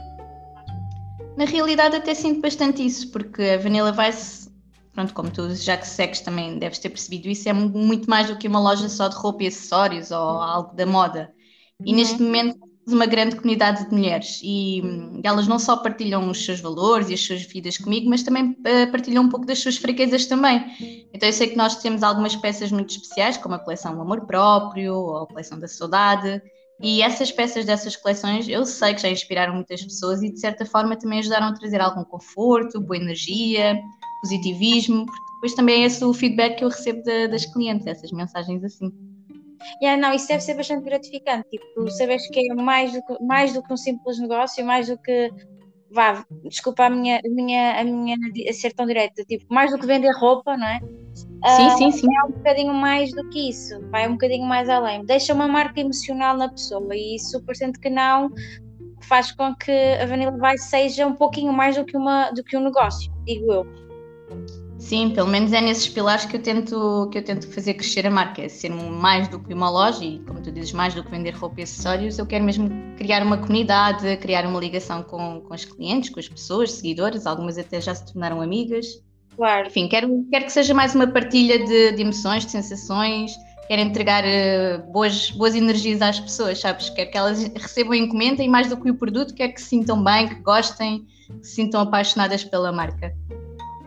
Na 1.36 1.44
realidade, 1.44 1.96
até 1.96 2.14
sinto 2.14 2.40
bastante 2.40 2.84
isso, 2.84 3.10
porque 3.10 3.42
a 3.42 3.58
Vanilla 3.58 3.92
Vice, 3.92 4.50
pronto, 4.92 5.14
como 5.14 5.30
tu 5.30 5.54
já 5.54 5.76
que 5.76 5.86
segues 5.86 6.20
também 6.20 6.58
deves 6.58 6.78
ter 6.78 6.90
percebido 6.90 7.28
isso, 7.28 7.48
é 7.48 7.52
muito 7.52 8.08
mais 8.08 8.28
do 8.28 8.36
que 8.36 8.48
uma 8.48 8.60
loja 8.60 8.88
só 8.88 9.08
de 9.08 9.16
roupa 9.16 9.44
e 9.44 9.46
acessórios 9.46 10.10
ou 10.10 10.18
algo 10.18 10.74
da 10.74 10.86
moda. 10.86 11.32
E 11.84 11.90
uhum. 11.90 11.96
neste 11.96 12.22
momento 12.22 12.58
uma 12.86 13.06
grande 13.06 13.36
comunidade 13.36 13.88
de 13.88 13.94
mulheres 13.94 14.40
e 14.42 14.82
hum, 14.84 15.20
elas 15.22 15.46
não 15.48 15.58
só 15.58 15.76
partilham 15.76 16.28
os 16.28 16.44
seus 16.44 16.60
valores 16.60 17.08
e 17.08 17.14
as 17.14 17.20
suas 17.20 17.42
vidas 17.42 17.78
comigo, 17.78 18.08
mas 18.10 18.22
também 18.22 18.50
uh, 18.50 18.90
partilham 18.90 19.24
um 19.24 19.28
pouco 19.28 19.46
das 19.46 19.58
suas 19.58 19.76
fraquezas 19.76 20.26
também. 20.26 21.08
Então 21.12 21.28
eu 21.28 21.32
sei 21.32 21.48
que 21.48 21.56
nós 21.56 21.76
temos 21.76 22.02
algumas 22.02 22.36
peças 22.36 22.70
muito 22.70 22.90
especiais, 22.90 23.36
como 23.38 23.54
a 23.54 23.58
coleção 23.58 24.00
Amor 24.00 24.26
Próprio 24.26 24.94
ou 24.94 25.22
a 25.22 25.26
coleção 25.26 25.58
da 25.58 25.66
Saudade, 25.66 26.42
e 26.80 27.00
essas 27.00 27.30
peças 27.30 27.64
dessas 27.64 27.96
coleções 27.96 28.48
eu 28.48 28.66
sei 28.66 28.94
que 28.94 29.02
já 29.02 29.08
inspiraram 29.08 29.54
muitas 29.54 29.82
pessoas 29.82 30.22
e 30.22 30.30
de 30.30 30.40
certa 30.40 30.66
forma 30.66 30.96
também 30.96 31.20
ajudaram 31.20 31.46
a 31.46 31.54
trazer 31.54 31.80
algum 31.80 32.04
conforto, 32.04 32.80
boa 32.80 32.96
energia, 32.96 33.80
positivismo, 34.20 35.06
porque 35.06 35.34
depois 35.34 35.54
também 35.54 35.82
é 35.82 35.86
esse 35.86 36.04
o 36.04 36.12
feedback 36.12 36.58
que 36.58 36.64
eu 36.64 36.68
recebo 36.68 37.02
das 37.30 37.46
clientes, 37.46 37.86
essas 37.86 38.10
mensagens 38.10 38.62
assim. 38.64 38.92
Yeah, 39.82 40.00
não, 40.00 40.14
isso 40.14 40.28
deve 40.28 40.42
ser 40.42 40.54
bastante 40.54 40.84
gratificante, 40.84 41.48
tipo, 41.48 41.90
saberes 41.90 42.26
que 42.28 42.50
é 42.50 42.54
mais 42.54 42.92
do 42.92 43.02
que, 43.02 43.24
mais 43.24 43.52
do 43.52 43.62
que 43.62 43.72
um 43.72 43.76
simples 43.76 44.18
negócio, 44.18 44.64
mais 44.64 44.88
do 44.88 44.98
que 44.98 45.30
vá, 45.90 46.26
desculpa 46.42 46.86
a 46.86 46.90
minha, 46.90 47.20
a 47.24 47.28
minha, 47.28 47.80
a 47.80 47.84
minha 47.84 48.16
a 48.48 48.52
ser 48.52 48.72
tão 48.72 48.84
direta, 48.84 49.22
tipo, 49.24 49.46
mais 49.48 49.70
do 49.70 49.78
que 49.78 49.86
vender 49.86 50.10
roupa, 50.18 50.56
não 50.56 50.66
é? 50.66 50.80
Sim, 51.14 51.66
uh, 51.66 51.78
sim, 51.78 51.90
sim. 51.92 52.06
É 52.16 52.26
um 52.26 52.32
bocadinho 52.32 52.74
mais 52.74 53.12
do 53.12 53.28
que 53.28 53.48
isso, 53.48 53.80
vai 53.90 54.08
um 54.08 54.12
bocadinho 54.12 54.44
mais 54.44 54.68
além. 54.68 55.04
Deixa 55.04 55.32
uma 55.32 55.46
marca 55.46 55.80
emocional 55.80 56.36
na 56.36 56.48
pessoa 56.48 56.94
e 56.94 57.16
isso, 57.16 57.40
parecendo 57.44 57.78
que 57.78 57.88
não, 57.88 58.30
faz 59.02 59.30
com 59.32 59.54
que 59.54 59.70
a 59.70 60.06
Vanilla 60.06 60.32
Vice 60.32 60.68
seja 60.68 61.06
um 61.06 61.14
pouquinho 61.14 61.52
mais 61.52 61.76
do 61.76 61.84
que, 61.84 61.96
uma, 61.96 62.30
do 62.30 62.42
que 62.42 62.56
um 62.56 62.64
negócio, 62.64 63.12
digo 63.24 63.52
eu. 63.52 63.83
Sim, 64.84 65.10
pelo 65.14 65.28
menos 65.28 65.50
é 65.54 65.62
nesses 65.62 65.88
pilares 65.88 66.26
que 66.26 66.36
eu 66.36 66.42
tento 66.42 67.08
que 67.10 67.16
eu 67.16 67.24
tento 67.24 67.50
fazer 67.50 67.72
crescer 67.72 68.06
a 68.06 68.10
marca, 68.10 68.42
é 68.42 68.50
ser 68.50 68.68
mais 68.68 69.26
do 69.28 69.40
que 69.40 69.54
uma 69.54 69.70
loja 69.70 70.04
e, 70.04 70.18
como 70.18 70.42
tu 70.42 70.52
dizes, 70.52 70.74
mais 70.74 70.92
do 70.92 71.02
que 71.02 71.10
vender 71.10 71.30
roupa 71.30 71.60
e 71.60 71.62
acessórios, 71.62 72.18
eu 72.18 72.26
quero 72.26 72.44
mesmo 72.44 72.68
criar 72.98 73.22
uma 73.22 73.38
comunidade, 73.38 74.14
criar 74.18 74.46
uma 74.46 74.60
ligação 74.60 75.02
com, 75.02 75.40
com 75.40 75.54
os 75.54 75.64
clientes, 75.64 76.10
com 76.10 76.20
as 76.20 76.28
pessoas, 76.28 76.72
seguidores, 76.72 77.26
algumas 77.26 77.56
até 77.56 77.80
já 77.80 77.94
se 77.94 78.04
tornaram 78.12 78.42
amigas. 78.42 79.02
Claro. 79.34 79.68
Enfim, 79.68 79.88
quero, 79.88 80.26
quero 80.30 80.44
que 80.44 80.52
seja 80.52 80.74
mais 80.74 80.94
uma 80.94 81.06
partilha 81.06 81.64
de, 81.64 81.92
de 81.92 82.02
emoções, 82.02 82.44
de 82.44 82.52
sensações, 82.52 83.32
quero 83.66 83.80
entregar 83.80 84.22
uh, 84.22 84.92
boas, 84.92 85.30
boas 85.30 85.54
energias 85.54 86.02
às 86.02 86.20
pessoas, 86.20 86.60
sabes? 86.60 86.90
Quero 86.90 87.10
que 87.10 87.16
elas 87.16 87.42
recebam 87.56 87.94
e 87.94 88.48
mais 88.48 88.68
do 88.68 88.76
que 88.76 88.90
o 88.90 88.94
produto, 88.94 89.32
quero 89.32 89.54
que 89.54 89.62
se 89.62 89.68
sintam 89.70 90.04
bem, 90.04 90.28
que 90.28 90.42
gostem, 90.42 91.06
que 91.40 91.46
se 91.46 91.54
sintam 91.54 91.80
apaixonadas 91.80 92.44
pela 92.44 92.70
marca. 92.70 93.14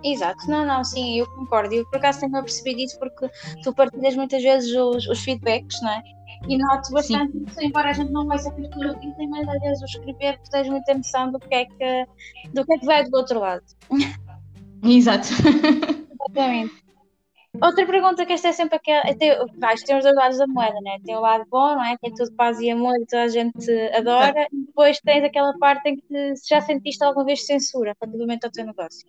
Exato, 0.04 0.50
não, 0.50 0.66
não, 0.66 0.84
sim, 0.84 1.20
eu 1.20 1.26
concordo. 1.32 1.74
Eu 1.74 1.86
por 1.90 1.98
acaso 1.98 2.20
tenho 2.20 2.32
percebido 2.32 2.82
isso 2.82 3.00
porque 3.00 3.30
tu 3.64 3.74
partilhas 3.74 4.16
muitas 4.16 4.42
vezes 4.42 4.76
os, 4.76 5.08
os 5.08 5.20
feedbacks, 5.20 5.82
não 5.82 5.90
é? 5.90 6.04
E 6.48 6.58
noto 6.58 6.92
bastante 6.92 7.32
sim. 7.32 7.46
isso, 7.48 7.62
embora 7.62 7.90
a 7.90 7.94
gente 7.94 8.12
não 8.12 8.28
vai 8.28 8.38
saber 8.38 8.70
tudo 8.70 8.92
o 8.92 9.00
que 9.00 9.12
tem, 9.16 9.28
mas 9.28 9.48
às 9.48 9.60
vezes 9.60 9.82
o 9.82 9.86
escrever 9.86 10.40
tu 10.44 10.52
tens 10.52 10.70
muita 10.70 10.94
noção 10.94 11.32
do 11.32 11.40
que 11.40 11.56
é 11.56 11.66
que, 11.66 12.06
do 12.54 12.66
que, 12.66 12.74
é 12.74 12.78
que 12.78 12.86
vai 12.86 13.04
do 13.04 13.18
outro 13.18 13.40
lado. 13.40 13.64
Exato. 14.84 15.28
Exatamente. 16.30 16.88
Outra 17.60 17.86
pergunta 17.88 18.26
que 18.26 18.34
esta 18.34 18.50
é 18.50 18.52
sempre 18.52 18.76
aquela. 18.76 19.02
É 19.08 19.16
tem, 19.16 19.32
vais, 19.58 19.82
tem 19.82 19.98
os 19.98 20.04
dois 20.04 20.16
lados 20.16 20.38
da 20.38 20.46
moeda, 20.46 20.80
né? 20.82 20.98
Tem 21.04 21.16
o 21.16 21.22
lado 21.22 21.44
bom, 21.50 21.76
não 21.76 21.84
é? 21.84 21.98
Tem 21.98 22.14
tudo 22.14 22.32
paz 22.34 22.60
e 22.60 22.70
amor 22.70 22.96
e 23.02 23.06
toda 23.06 23.24
a 23.24 23.28
gente 23.28 23.72
adora. 23.96 24.48
E 24.52 24.66
depois 24.68 25.00
tens 25.00 25.24
aquela 25.24 25.58
parte 25.58 25.90
em 25.90 25.96
que 25.96 26.34
já 26.48 26.62
sentiste 26.62 27.04
alguma 27.04 27.26
vez 27.26 27.46
censura 27.46 27.96
relativamente 28.00 28.46
ao 28.46 28.52
teu 28.52 28.66
negócio. 28.66 29.08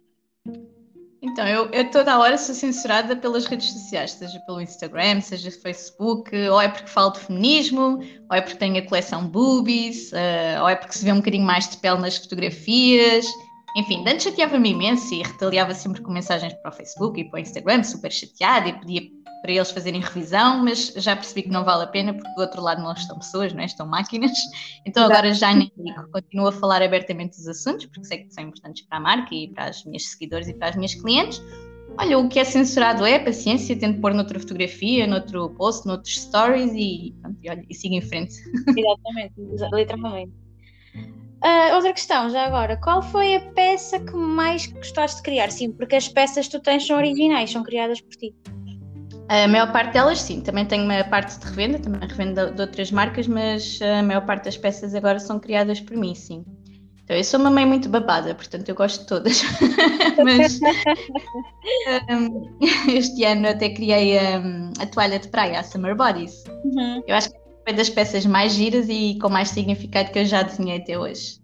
Então, 1.29 1.47
eu, 1.47 1.71
eu 1.71 1.91
toda 1.91 2.19
hora 2.19 2.39
sou 2.39 2.55
censurada 2.55 3.15
pelas 3.15 3.45
redes 3.47 3.71
sociais, 3.73 4.13
seja 4.13 4.41
pelo 4.41 4.61
Instagram, 4.61 5.21
seja 5.21 5.51
Facebook, 5.51 6.35
ou 6.35 6.61
é 6.61 6.69
porque 6.69 6.89
falo 6.89 7.11
de 7.11 7.21
feminismo, 7.21 8.01
ou 8.31 8.37
é 8.37 8.41
porque 8.41 8.57
tenho 8.57 8.79
a 8.79 8.83
coleção 8.83 9.27
boobies, 9.27 10.11
uh, 10.13 10.63
ou 10.63 10.69
é 10.69 10.75
porque 10.75 10.97
se 10.97 11.05
vê 11.05 11.13
um 11.13 11.17
bocadinho 11.17 11.45
mais 11.45 11.69
de 11.69 11.77
pele 11.77 11.99
nas 11.99 12.17
fotografias. 12.17 13.27
Enfim, 13.77 14.05
antes 14.07 14.25
chateava-me 14.25 14.71
imenso 14.71 15.15
e 15.15 15.23
retaliava 15.23 15.75
sempre 15.75 16.01
com 16.01 16.11
mensagens 16.11 16.55
para 16.55 16.71
o 16.71 16.75
Facebook 16.75 17.21
e 17.21 17.25
para 17.25 17.39
o 17.39 17.41
Instagram, 17.41 17.85
super 17.85 18.11
chateada, 18.11 18.69
e 18.69 18.73
pedia 18.81 19.03
para 19.43 19.53
eles 19.53 19.71
fazerem 19.71 20.01
revisão, 20.01 20.65
mas 20.65 20.89
já 20.97 21.15
percebi 21.15 21.43
que 21.43 21.51
não 21.51 21.65
vale 21.65 21.85
a 21.85 21.87
pena 21.87 22.13
porque 22.13 22.35
do 22.35 22.41
outro 22.41 22.63
lado 22.63 22.83
não 22.83 22.93
estão 22.93 23.19
pessoas, 23.19 23.53
não 23.53 23.61
é? 23.61 23.67
estão 23.67 23.87
máquinas. 23.87 24.33
Então 24.85 25.05
agora 25.05 25.33
já 25.33 25.55
nem 25.55 25.71
digo, 25.77 26.11
continuo 26.11 26.49
a 26.49 26.53
falar 26.53 26.83
abertamente 26.83 27.37
dos 27.37 27.47
assuntos 27.47 27.87
porque 27.87 28.05
sei 28.05 28.19
que 28.25 28.35
são 28.35 28.45
importantes 28.45 28.85
para 28.87 28.99
a 28.99 29.01
marca 29.01 29.35
e 29.35 29.49
para 29.49 29.67
as 29.67 29.85
minhas 29.85 30.07
seguidores 30.07 30.49
e 30.49 30.55
para 30.55 30.71
as 30.71 30.77
minhas 30.77 30.95
clientes. 30.95 31.41
Olha, 32.01 32.17
o 32.19 32.29
que 32.29 32.39
é 32.39 32.45
censurado 32.45 33.05
é 33.05 33.19
paciência, 33.19 33.77
tento 33.77 34.01
pôr 34.01 34.15
noutra 34.15 34.39
fotografia, 34.39 35.05
noutro 35.07 35.51
post, 35.51 35.85
noutros 35.85 36.21
stories 36.21 36.73
e, 36.73 37.13
pronto, 37.21 37.39
e, 37.43 37.51
olha, 37.51 37.65
e 37.69 37.75
sigo 37.75 37.95
em 37.95 38.01
frente. 38.01 38.35
Exatamente, 38.77 39.35
literalmente. 39.73 40.33
Uh, 41.45 41.75
outra 41.77 41.93
questão, 41.93 42.29
já 42.31 42.47
agora, 42.47 42.77
qual 42.77 43.01
foi 43.01 43.37
a 43.37 43.41
peça 43.41 44.01
que 44.01 44.13
mais 44.13 44.67
gostaste 44.67 45.19
de 45.19 45.23
criar? 45.23 45.51
Sim, 45.51 45.71
porque 45.71 45.95
as 45.95 46.09
peças 46.09 46.47
que 46.47 46.59
tu 46.59 46.61
tens 46.63 46.87
são 46.87 46.97
originais, 46.97 47.51
são 47.51 47.63
criadas 47.63 48.01
por 48.01 48.11
ti. 48.17 48.35
A 49.29 49.47
maior 49.47 49.71
parte 49.71 49.93
delas, 49.93 50.21
sim. 50.21 50.41
Também 50.41 50.65
tenho 50.65 50.85
uma 50.85 51.05
parte 51.05 51.39
de 51.39 51.47
revenda, 51.47 51.79
também 51.79 52.01
revendo 52.09 52.51
de 52.51 52.61
outras 52.61 52.91
marcas, 52.91 53.29
mas 53.29 53.79
a 53.83 54.03
maior 54.03 54.25
parte 54.25 54.47
das 54.47 54.57
peças 54.57 54.95
agora 54.95 55.21
são 55.21 55.39
criadas 55.39 55.81
por 55.81 55.97
mim, 55.97 56.15
sim. 56.15 56.45
Então, 57.05 57.17
eu 57.17 57.25
sou 57.25 57.39
uma 57.39 57.51
mãe 57.51 57.65
muito 57.65 57.89
babada, 57.89 58.35
portanto, 58.35 58.69
eu 58.69 58.75
gosto 58.75 59.01
de 59.01 59.07
todas. 59.07 59.43
mas 60.25 60.61
um, 62.11 62.59
este 62.93 63.25
ano 63.25 63.49
até 63.49 63.71
criei 63.71 64.19
um, 64.19 64.73
a 64.79 64.87
toalha 64.87 65.19
de 65.19 65.29
praia, 65.29 65.61
a 65.61 65.63
Summer 65.63 65.95
Bodies. 65.95 66.45
Uhum. 66.65 67.03
Eu 67.07 67.15
acho 67.15 67.31
que 67.31 67.48
foi 67.69 67.75
das 67.75 67.91
peças 67.91 68.25
mais 68.25 68.55
giras 68.55 68.87
e 68.89 69.19
com 69.21 69.29
mais 69.29 69.51
significado 69.51 70.11
que 70.11 70.19
eu 70.19 70.25
já 70.25 70.41
desenhei 70.41 70.79
até 70.79 70.99
hoje. 70.99 71.39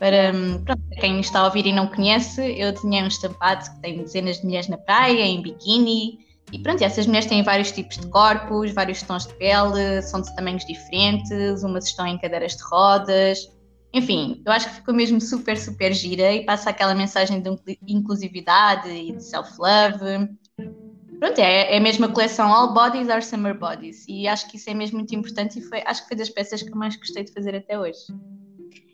Para, 0.00 0.32
hum, 0.34 0.64
pronto, 0.64 0.82
quem 0.98 1.20
está 1.20 1.38
a 1.40 1.44
ouvir 1.44 1.64
e 1.64 1.72
não 1.72 1.86
conhece, 1.86 2.40
eu 2.58 2.72
desenhei 2.72 3.04
um 3.04 3.06
estampado 3.06 3.70
que 3.70 3.80
tem 3.80 3.98
dezenas 3.98 4.38
de 4.38 4.46
mulheres 4.46 4.66
na 4.66 4.76
praia, 4.76 5.22
em 5.22 5.40
biquíni, 5.40 6.18
E 6.52 6.58
pronto, 6.58 6.82
essas 6.82 7.06
mulheres 7.06 7.28
têm 7.28 7.44
vários 7.44 7.70
tipos 7.70 7.98
de 7.98 8.08
corpos, 8.08 8.72
vários 8.72 9.00
tons 9.02 9.28
de 9.28 9.34
pele, 9.34 10.02
são 10.02 10.20
de 10.20 10.34
tamanhos 10.34 10.64
diferentes, 10.64 11.62
umas 11.62 11.86
estão 11.86 12.04
em 12.04 12.18
cadeiras 12.18 12.56
de 12.56 12.64
rodas. 12.64 13.38
Enfim, 13.94 14.42
eu 14.44 14.50
acho 14.50 14.68
que 14.68 14.74
ficou 14.74 14.92
mesmo 14.92 15.20
super, 15.20 15.56
super 15.56 15.94
gira 15.94 16.32
e 16.32 16.44
passa 16.44 16.70
aquela 16.70 16.96
mensagem 16.96 17.40
de 17.40 17.78
inclusividade 17.86 18.88
e 18.88 19.12
de 19.12 19.22
self-love. 19.22 20.30
Pronto, 21.20 21.38
é, 21.38 21.74
é 21.74 21.76
a 21.76 21.80
mesma 21.80 22.08
coleção 22.08 22.50
All 22.50 22.72
Bodies 22.72 23.10
are 23.10 23.22
Summer 23.22 23.56
Bodies 23.56 24.06
e 24.08 24.26
acho 24.26 24.50
que 24.50 24.56
isso 24.56 24.70
é 24.70 24.74
mesmo 24.74 24.96
muito 24.96 25.14
importante 25.14 25.58
e 25.58 25.62
foi, 25.62 25.82
acho 25.84 26.00
que 26.02 26.08
foi 26.08 26.16
das 26.16 26.30
peças 26.30 26.62
que 26.62 26.72
eu 26.72 26.76
mais 26.76 26.96
gostei 26.96 27.22
de 27.22 27.30
fazer 27.30 27.54
até 27.54 27.78
hoje. 27.78 27.98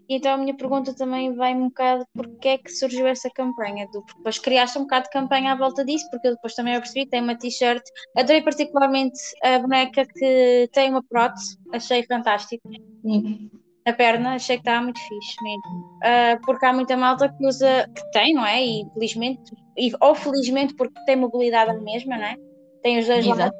Então 0.08 0.34
a 0.34 0.36
minha 0.36 0.56
pergunta 0.56 0.92
também 0.92 1.34
vai 1.36 1.54
um 1.54 1.68
bocado 1.68 2.04
porque 2.12 2.48
é 2.48 2.58
que 2.58 2.68
surgiu 2.70 3.06
essa 3.06 3.30
campanha, 3.30 3.86
do, 3.92 4.02
porque 4.02 4.18
depois 4.18 4.38
criaste 4.40 4.76
um 4.76 4.82
bocado 4.82 5.04
de 5.04 5.10
campanha 5.10 5.52
à 5.52 5.56
volta 5.56 5.84
disso, 5.84 6.08
porque 6.10 6.26
eu 6.26 6.34
depois 6.34 6.54
também 6.54 6.74
eu 6.74 6.80
percebi, 6.80 7.08
tem 7.08 7.22
uma 7.22 7.36
t-shirt, 7.36 7.82
adorei 8.16 8.42
particularmente 8.42 9.20
a 9.44 9.60
boneca 9.60 10.04
que 10.04 10.68
tem 10.72 10.90
uma 10.90 11.04
prótese, 11.04 11.56
achei 11.72 12.04
fantástico. 12.04 12.68
Sim. 13.02 13.50
A 13.86 13.92
perna, 13.92 14.34
achei 14.34 14.56
que 14.56 14.62
estava 14.62 14.82
muito 14.82 15.00
fixe 15.00 15.36
mesmo. 15.42 15.98
Uh, 16.02 16.40
porque 16.44 16.66
há 16.66 16.72
muita 16.72 16.96
malta 16.96 17.28
que 17.28 17.46
usa, 17.46 17.88
que 17.94 18.10
tem, 18.10 18.34
não 18.34 18.44
é? 18.44 18.64
E 18.64 18.84
felizmente, 18.94 19.52
e, 19.76 19.92
ou 20.00 20.14
felizmente 20.14 20.74
porque 20.74 20.98
tem 21.04 21.16
mobilidade 21.16 21.70
a 21.70 21.74
mesma, 21.74 22.16
não 22.16 22.24
é? 22.24 22.36
Tem 22.82 22.98
os 22.98 23.06
dois 23.06 23.24
lados, 23.26 23.56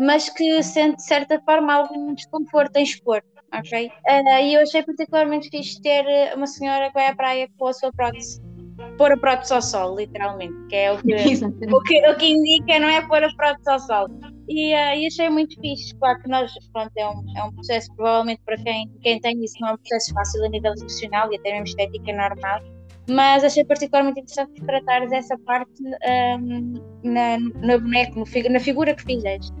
mas 0.00 0.28
que 0.28 0.62
sente 0.62 0.96
de 0.96 1.04
certa 1.04 1.40
forma 1.42 1.74
algum 1.74 2.14
desconforto 2.14 2.76
em 2.76 2.82
expor 2.82 3.22
ok? 3.52 3.86
Uh, 3.86 4.42
e 4.42 4.54
eu 4.54 4.62
achei 4.62 4.82
particularmente 4.82 5.48
fixe 5.50 5.80
ter 5.80 6.34
uma 6.36 6.46
senhora 6.46 6.88
que 6.88 6.94
vai 6.94 7.06
à 7.06 7.14
praia 7.14 7.48
com 7.58 7.66
a 7.66 7.72
sua 7.72 7.92
prótese. 7.92 8.40
Pôr 8.96 9.12
a 9.12 9.16
prótese 9.16 9.52
ao 9.52 9.62
sol, 9.62 9.96
literalmente, 9.96 10.54
que 10.68 10.76
é 10.76 10.92
o 10.92 10.98
que, 10.98 11.14
o 11.72 11.80
que, 11.82 12.10
o 12.10 12.16
que 12.16 12.26
indica, 12.26 12.78
não 12.78 12.88
é 12.88 13.06
pôr 13.06 13.22
a 13.24 13.32
prótese 13.34 13.70
ao 13.70 13.80
sol. 13.80 14.08
E, 14.48 14.74
achei 15.06 15.28
muito 15.28 15.60
fixe, 15.60 15.94
claro 15.96 16.22
que 16.22 16.28
nós, 16.28 16.50
pronto, 16.72 16.90
é 16.96 17.06
um, 17.06 17.22
é 17.36 17.44
um 17.44 17.52
processo, 17.52 17.94
provavelmente 17.94 18.40
para 18.46 18.56
quem, 18.56 18.90
quem 19.02 19.20
tem 19.20 19.44
isso, 19.44 19.54
não 19.60 19.68
é 19.68 19.72
um 19.74 19.76
processo 19.76 20.14
fácil 20.14 20.44
a 20.44 20.48
nível 20.48 20.74
profissional 20.74 21.30
e 21.30 21.36
até 21.36 21.50
mesmo 21.50 21.66
estética 21.66 22.12
normal, 22.12 22.60
mas 23.10 23.44
achei 23.44 23.64
particularmente 23.64 24.20
interessante 24.20 24.62
tratares 24.64 25.12
essa 25.12 25.36
parte 25.38 25.82
um, 25.82 26.72
na, 27.02 27.38
na 27.38 27.78
boneco, 27.78 28.24
na 28.50 28.60
figura 28.60 28.94
que 28.94 29.02
fizeste. 29.02 29.52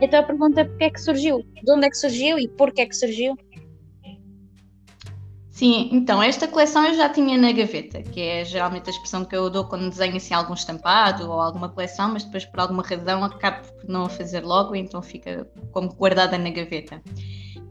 Então 0.00 0.20
a 0.20 0.22
pergunta 0.22 0.60
é 0.60 0.64
porque 0.64 0.84
é 0.84 0.90
que 0.90 1.00
surgiu? 1.00 1.38
De 1.38 1.72
onde 1.72 1.86
é 1.86 1.90
que 1.90 1.96
surgiu 1.96 2.38
e 2.38 2.48
porquê 2.48 2.82
é 2.82 2.86
que 2.86 2.94
surgiu? 2.96 3.36
Sim, 5.56 5.88
então 5.90 6.22
esta 6.22 6.46
coleção 6.46 6.84
eu 6.84 6.92
já 6.92 7.08
tinha 7.08 7.38
na 7.38 7.50
gaveta, 7.50 8.02
que 8.02 8.20
é 8.20 8.44
geralmente 8.44 8.88
a 8.88 8.90
expressão 8.90 9.24
que 9.24 9.34
eu 9.34 9.48
dou 9.48 9.64
quando 9.64 9.88
desenho 9.88 10.14
assim 10.14 10.34
algum 10.34 10.52
estampado 10.52 11.30
ou 11.30 11.40
alguma 11.40 11.70
coleção, 11.70 12.12
mas 12.12 12.24
depois 12.24 12.44
por 12.44 12.60
alguma 12.60 12.82
razão 12.82 13.24
acabo 13.24 13.66
por 13.66 13.88
não 13.88 14.04
a 14.04 14.08
fazer 14.10 14.44
logo, 14.44 14.76
então 14.76 15.00
fica 15.00 15.50
como 15.72 15.88
guardada 15.94 16.36
na 16.36 16.50
gaveta. 16.50 17.00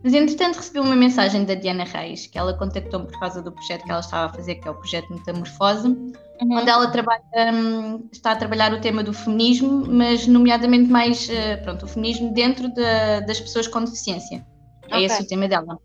Mas 0.04 0.16
entretanto 0.16 0.56
recebi 0.56 0.80
uma 0.80 0.96
mensagem 0.96 1.46
da 1.46 1.54
Diana 1.54 1.84
Reis, 1.84 2.26
que 2.26 2.40
ela 2.40 2.58
contactou-me 2.58 3.06
por 3.06 3.20
causa 3.20 3.40
do 3.40 3.52
projeto 3.52 3.84
que 3.84 3.92
ela 3.92 4.00
estava 4.00 4.32
a 4.32 4.34
fazer, 4.34 4.56
que 4.56 4.68
é 4.68 4.72
o 4.72 4.76
projeto 4.76 5.14
Metamorfose, 5.14 5.88
uhum. 5.88 6.12
onde 6.42 6.70
ela 6.72 6.88
trabalha, 6.88 7.22
um, 7.54 8.10
está 8.12 8.32
a 8.32 8.36
trabalhar 8.36 8.74
o 8.74 8.82
tema 8.82 9.04
do 9.04 9.14
feminismo, 9.14 9.86
mas 9.88 10.26
nomeadamente 10.26 10.90
mais, 10.90 11.30
uh, 11.30 11.62
pronto, 11.64 11.86
o 11.86 11.88
feminismo 11.88 12.34
dentro 12.34 12.68
de, 12.68 13.22
das 13.28 13.40
pessoas 13.40 13.68
com 13.68 13.84
deficiência. 13.84 14.44
É 14.90 14.96
okay. 14.96 15.06
esse 15.06 15.22
o 15.22 15.28
tema 15.28 15.48
dela. 15.48 15.80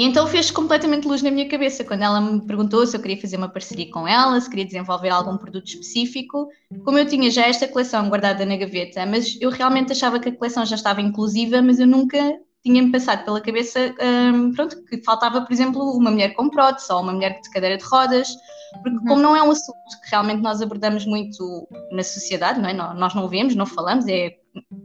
E 0.00 0.04
então 0.04 0.26
fez 0.26 0.50
completamente 0.50 1.06
luz 1.06 1.20
na 1.20 1.30
minha 1.30 1.46
cabeça 1.46 1.84
quando 1.84 2.00
ela 2.00 2.22
me 2.22 2.40
perguntou 2.46 2.86
se 2.86 2.96
eu 2.96 3.02
queria 3.02 3.20
fazer 3.20 3.36
uma 3.36 3.50
parceria 3.50 3.90
com 3.90 4.08
ela, 4.08 4.40
se 4.40 4.48
queria 4.48 4.64
desenvolver 4.64 5.10
algum 5.10 5.36
produto 5.36 5.66
específico. 5.66 6.48
Como 6.86 6.96
eu 6.96 7.04
tinha 7.04 7.30
já 7.30 7.46
esta 7.46 7.68
coleção 7.68 8.08
guardada 8.08 8.46
na 8.46 8.56
gaveta, 8.56 9.04
mas 9.04 9.36
eu 9.42 9.50
realmente 9.50 9.92
achava 9.92 10.18
que 10.18 10.30
a 10.30 10.34
coleção 10.34 10.64
já 10.64 10.74
estava 10.74 11.02
inclusiva, 11.02 11.60
mas 11.60 11.78
eu 11.78 11.86
nunca 11.86 12.16
tinha-me 12.64 12.90
passado 12.90 13.26
pela 13.26 13.42
cabeça 13.42 13.94
um, 14.32 14.54
pronto, 14.54 14.82
que 14.86 15.04
faltava, 15.04 15.42
por 15.42 15.52
exemplo, 15.52 15.82
uma 15.94 16.10
mulher 16.10 16.32
com 16.32 16.48
prótese 16.48 16.90
ou 16.90 17.02
uma 17.02 17.12
mulher 17.12 17.38
de 17.38 17.50
cadeira 17.50 17.76
de 17.76 17.84
rodas, 17.84 18.34
porque 18.82 18.96
uhum. 18.96 19.04
como 19.04 19.20
não 19.20 19.36
é 19.36 19.42
um 19.42 19.50
assunto 19.50 20.00
que 20.02 20.10
realmente 20.10 20.40
nós 20.40 20.62
abordamos 20.62 21.04
muito 21.04 21.68
na 21.92 22.02
sociedade, 22.02 22.58
não 22.58 22.70
é? 22.70 22.72
nós 22.72 23.14
não 23.14 23.28
vemos, 23.28 23.54
não 23.54 23.66
falamos, 23.66 24.06
é 24.08 24.30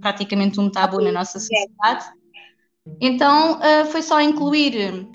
praticamente 0.02 0.60
um 0.60 0.70
tabu 0.70 1.00
na 1.00 1.14
nossa 1.14 1.40
sociedade 1.40 2.06
então 3.02 3.60
uh, 3.60 3.86
foi 3.92 4.02
só 4.02 4.22
incluir 4.22 5.08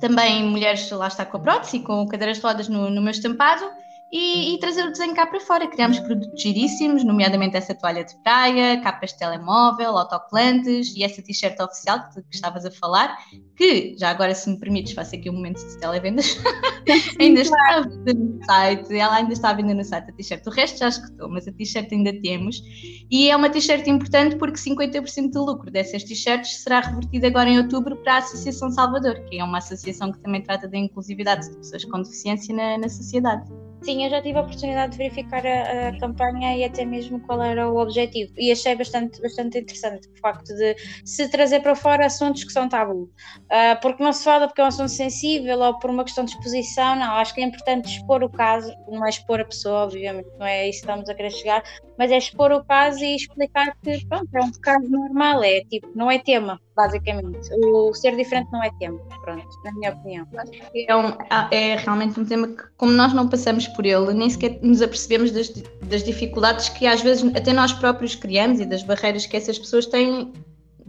também 0.00 0.44
mulheres, 0.44 0.90
lá 0.90 1.08
está 1.08 1.24
com 1.24 1.36
a 1.36 1.40
prótese, 1.40 1.80
com 1.80 2.06
cadeiras 2.06 2.38
de 2.38 2.42
rodas 2.42 2.68
no, 2.68 2.90
no 2.90 3.00
meu 3.00 3.10
estampado 3.10 3.64
e, 4.12 4.54
e, 4.54 4.58
trazer 4.58 4.84
o 4.84 4.90
desenho 4.90 5.14
cá 5.14 5.26
para 5.26 5.40
fora. 5.40 5.66
Criámos 5.66 5.98
produtos 6.00 6.40
giríssimos, 6.40 7.02
nomeadamente 7.02 7.56
essa 7.56 7.74
toalha 7.74 8.04
de 8.04 8.14
praia, 8.22 8.78
capas 8.82 9.12
de 9.12 9.18
telemóvel, 9.18 9.96
autocolantes 9.96 10.94
e 10.94 11.02
essa 11.02 11.22
t-shirt 11.22 11.58
oficial 11.58 12.10
que, 12.10 12.20
que 12.20 12.34
estavas 12.34 12.66
a 12.66 12.70
falar, 12.70 13.16
que, 13.56 13.96
já 13.98 14.10
agora 14.10 14.34
se 14.34 14.50
me 14.50 14.58
permites, 14.58 14.92
faço 14.92 15.16
aqui 15.16 15.30
um 15.30 15.32
momento 15.32 15.66
de 15.66 15.78
televendas, 15.78 16.36
ainda 17.18 17.40
está 17.40 17.86
no 18.14 18.44
site, 18.44 18.94
ela 18.94 19.16
ainda 19.16 19.32
está 19.32 19.48
a 19.48 19.54
vender 19.54 19.72
no 19.72 19.84
site 19.84 20.10
a 20.10 20.12
t-shirt, 20.12 20.46
o 20.46 20.50
resto 20.50 20.78
já 20.80 20.88
escutou, 20.88 21.30
mas 21.30 21.48
a 21.48 21.52
t-shirt 21.52 21.90
ainda 21.90 22.12
temos, 22.20 22.62
e 23.10 23.30
é 23.30 23.36
uma 23.36 23.48
t-shirt 23.48 23.86
importante 23.86 24.36
porque 24.36 24.58
50% 24.58 25.30
do 25.30 25.42
lucro 25.42 25.70
dessas 25.70 26.04
t-shirts 26.04 26.62
será 26.62 26.80
revertido 26.80 27.26
agora 27.26 27.48
em 27.48 27.56
outubro 27.56 27.96
para 28.02 28.16
a 28.16 28.18
Associação 28.18 28.70
Salvador, 28.70 29.24
que 29.24 29.38
é 29.38 29.44
uma 29.44 29.56
associação 29.56 30.12
que 30.12 30.18
também 30.18 30.42
trata 30.42 30.68
da 30.68 30.76
inclusividade 30.76 31.48
de 31.48 31.56
pessoas 31.56 31.82
com 31.86 32.02
deficiência 32.02 32.54
na, 32.54 32.76
na 32.76 32.88
sociedade. 32.90 33.50
Sim, 33.82 34.04
eu 34.04 34.10
já 34.10 34.22
tive 34.22 34.38
a 34.38 34.42
oportunidade 34.42 34.92
de 34.92 34.98
verificar 34.98 35.44
a, 35.44 35.88
a, 35.88 35.98
campanha 35.98 36.56
e 36.56 36.62
até 36.64 36.84
mesmo 36.84 37.18
qual 37.20 37.42
era 37.42 37.68
o 37.68 37.78
objetivo. 37.78 38.32
E 38.38 38.52
achei 38.52 38.76
bastante, 38.76 39.20
bastante 39.20 39.58
interessante 39.58 40.08
o 40.08 40.20
facto 40.20 40.54
de 40.54 40.76
se 41.04 41.28
trazer 41.28 41.60
para 41.60 41.74
fora 41.74 42.06
assuntos 42.06 42.44
que 42.44 42.52
são 42.52 42.68
tabu. 42.68 43.10
Uh, 43.50 43.80
porque 43.82 44.00
não 44.00 44.12
se 44.12 44.22
fala 44.22 44.46
porque 44.46 44.60
é 44.60 44.64
um 44.64 44.68
assunto 44.68 44.90
sensível 44.90 45.58
ou 45.58 45.78
por 45.80 45.90
uma 45.90 46.04
questão 46.04 46.24
de 46.24 46.30
exposição, 46.30 46.94
não. 46.94 47.16
Acho 47.16 47.34
que 47.34 47.40
é 47.40 47.44
importante 47.44 47.96
expor 47.96 48.22
o 48.22 48.30
caso, 48.30 48.72
não 48.88 49.04
é 49.04 49.10
expor 49.10 49.40
a 49.40 49.44
pessoa, 49.44 49.84
obviamente, 49.84 50.28
não 50.38 50.46
é 50.46 50.68
isso 50.68 50.78
que 50.78 50.86
estamos 50.86 51.08
a 51.08 51.14
querer 51.14 51.30
chegar, 51.30 51.62
mas 51.98 52.12
é 52.12 52.18
expor 52.18 52.52
o 52.52 52.64
caso 52.64 53.04
e 53.04 53.16
explicar 53.16 53.76
que 53.82 54.06
pronto, 54.06 54.28
é 54.32 54.40
um 54.40 54.52
caso 54.52 54.88
normal, 54.88 55.42
é 55.42 55.60
tipo, 55.62 55.90
não 55.94 56.08
é 56.08 56.20
tema, 56.20 56.60
basicamente. 56.74 57.52
O 57.54 57.94
ser 57.94 58.16
diferente 58.16 58.50
não 58.52 58.62
é 58.62 58.70
tema, 58.78 58.98
pronto, 59.22 59.46
na 59.64 59.72
minha 59.72 59.92
opinião. 59.92 60.26
É, 60.74 60.96
um, 60.96 61.12
é 61.50 61.76
realmente 61.76 62.18
um 62.18 62.24
tema 62.24 62.48
que, 62.48 62.62
como 62.76 62.92
nós 62.92 63.12
não 63.12 63.28
passamos 63.28 63.68
por 63.68 63.84
ele, 63.84 64.12
nem 64.12 64.30
sequer 64.30 64.58
nos 64.62 64.80
apercebemos 64.82 65.30
das, 65.30 65.48
das 65.82 66.02
dificuldades 66.02 66.68
que 66.68 66.86
às 66.86 67.02
vezes 67.02 67.24
até 67.34 67.52
nós 67.52 67.72
próprios 67.72 68.14
criamos 68.14 68.60
e 68.60 68.66
das 68.66 68.82
barreiras 68.82 69.26
que 69.26 69.36
essas 69.36 69.58
pessoas 69.58 69.86
têm 69.86 70.32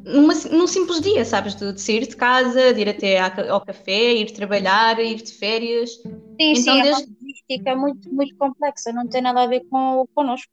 numa, 0.03 0.33
num 0.51 0.67
simples 0.67 1.00
dia, 1.01 1.24
sabes? 1.24 1.55
De, 1.55 1.74
de, 1.74 1.81
sair 1.81 2.07
de 2.07 2.15
casa, 2.15 2.74
de 2.74 2.81
ir 2.81 2.89
até 2.89 3.19
ao 3.19 3.62
café, 3.62 4.13
ir 4.13 4.31
trabalhar, 4.31 5.00
ir 5.00 5.22
de 5.22 5.31
férias. 5.31 5.91
Sim, 5.91 6.53
então, 6.53 6.55
sim, 6.55 6.81
desde... 6.81 6.89
é 6.89 6.91
uma 6.91 7.17
logística 7.22 7.75
muito, 7.75 8.13
muito 8.13 8.36
complexa, 8.36 8.91
não 8.91 9.07
tem 9.07 9.22
nada 9.22 9.43
a 9.43 9.48
ver 9.48 9.62
com 9.69 10.05
connosco. 10.13 10.51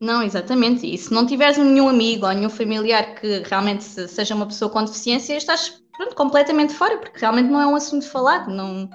Não, 0.00 0.22
exatamente. 0.22 0.86
E 0.86 0.96
se 0.96 1.12
não 1.12 1.26
tiveres 1.26 1.58
nenhum 1.58 1.88
amigo 1.88 2.26
ou 2.26 2.32
nenhum 2.32 2.50
familiar 2.50 3.14
que 3.14 3.42
realmente 3.46 3.84
seja 3.84 4.34
uma 4.34 4.46
pessoa 4.46 4.70
com 4.70 4.84
deficiência, 4.84 5.36
estás 5.36 5.82
pronto, 5.96 6.14
completamente 6.14 6.74
fora, 6.74 6.98
porque 6.98 7.18
realmente 7.18 7.50
não 7.50 7.60
é 7.60 7.66
um 7.66 7.76
assunto 7.76 8.06
falado. 8.06 8.50
Não... 8.50 8.88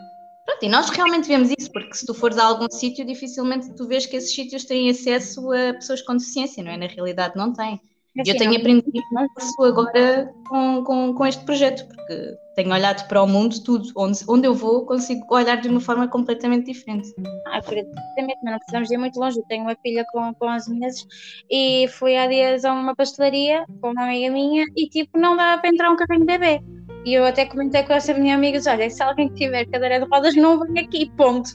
Pronto, 0.46 0.64
e 0.64 0.70
nós 0.70 0.90
realmente 0.90 1.28
vemos 1.28 1.50
isso, 1.58 1.72
porque 1.72 1.94
se 1.96 2.06
tu 2.06 2.14
fores 2.14 2.38
a 2.38 2.46
algum 2.46 2.68
sítio, 2.70 3.04
dificilmente 3.04 3.74
tu 3.76 3.88
vês 3.88 4.06
que 4.06 4.16
esses 4.16 4.34
sítios 4.34 4.64
têm 4.64 4.92
acesso 4.92 5.52
a 5.52 5.74
pessoas 5.74 6.04
com 6.04 6.16
deficiência, 6.16 6.64
não 6.64 6.72
é? 6.72 6.78
Na 6.78 6.86
realidade 6.86 7.36
não 7.36 7.52
têm. 7.52 7.80
E 8.24 8.30
eu 8.30 8.38
tenho 8.38 8.56
aprendido 8.56 8.92
isso 9.38 9.64
agora 9.64 10.34
com, 10.48 10.84
com, 10.86 11.14
com 11.14 11.26
este 11.26 11.44
projeto, 11.44 11.86
porque 11.88 12.38
tenho 12.56 12.72
olhado 12.72 13.06
para 13.10 13.22
o 13.22 13.28
mundo, 13.28 13.62
tudo, 13.62 13.92
onde, 13.98 14.20
onde 14.30 14.48
eu 14.48 14.54
vou, 14.54 14.86
consigo 14.86 15.26
olhar 15.30 15.60
de 15.60 15.68
uma 15.68 15.82
forma 15.82 16.08
completamente 16.08 16.72
diferente. 16.72 17.14
Ah, 17.48 17.58
acredito, 17.58 17.92
mas 17.94 18.36
não 18.42 18.58
precisamos 18.58 18.90
ir 18.90 18.98
muito 18.98 19.20
longe. 19.20 19.38
Eu 19.38 19.44
tenho 19.50 19.64
uma 19.64 19.76
filha 19.76 20.06
com, 20.14 20.34
com 20.36 20.48
11 20.48 20.80
meses 20.80 21.06
e 21.52 21.88
fui 21.90 22.16
há 22.16 22.26
dias 22.28 22.64
a 22.64 22.72
uma 22.72 22.96
pastelaria 22.96 23.66
com 23.82 23.92
uma 23.92 24.06
amiga 24.06 24.32
minha 24.32 24.66
e 24.78 24.88
tipo, 24.88 25.20
não 25.20 25.36
dá 25.36 25.58
para 25.58 25.70
entrar 25.70 25.92
um 25.92 25.98
carrinho 25.98 26.22
de 26.22 26.38
bebê. 26.38 26.62
E 27.06 27.14
eu 27.14 27.26
até 27.26 27.46
comentei 27.46 27.84
com 27.84 27.94
essa 27.94 28.14
minha 28.14 28.36
amiga: 28.36 28.60
olha, 28.68 28.90
se 28.90 29.04
alguém 29.04 29.28
tiver 29.34 29.66
cadeira 29.66 30.00
de 30.00 30.06
rodas, 30.10 30.36
não 30.36 30.60
vem 30.60 30.86
aqui, 30.86 31.12
ponto. 31.18 31.52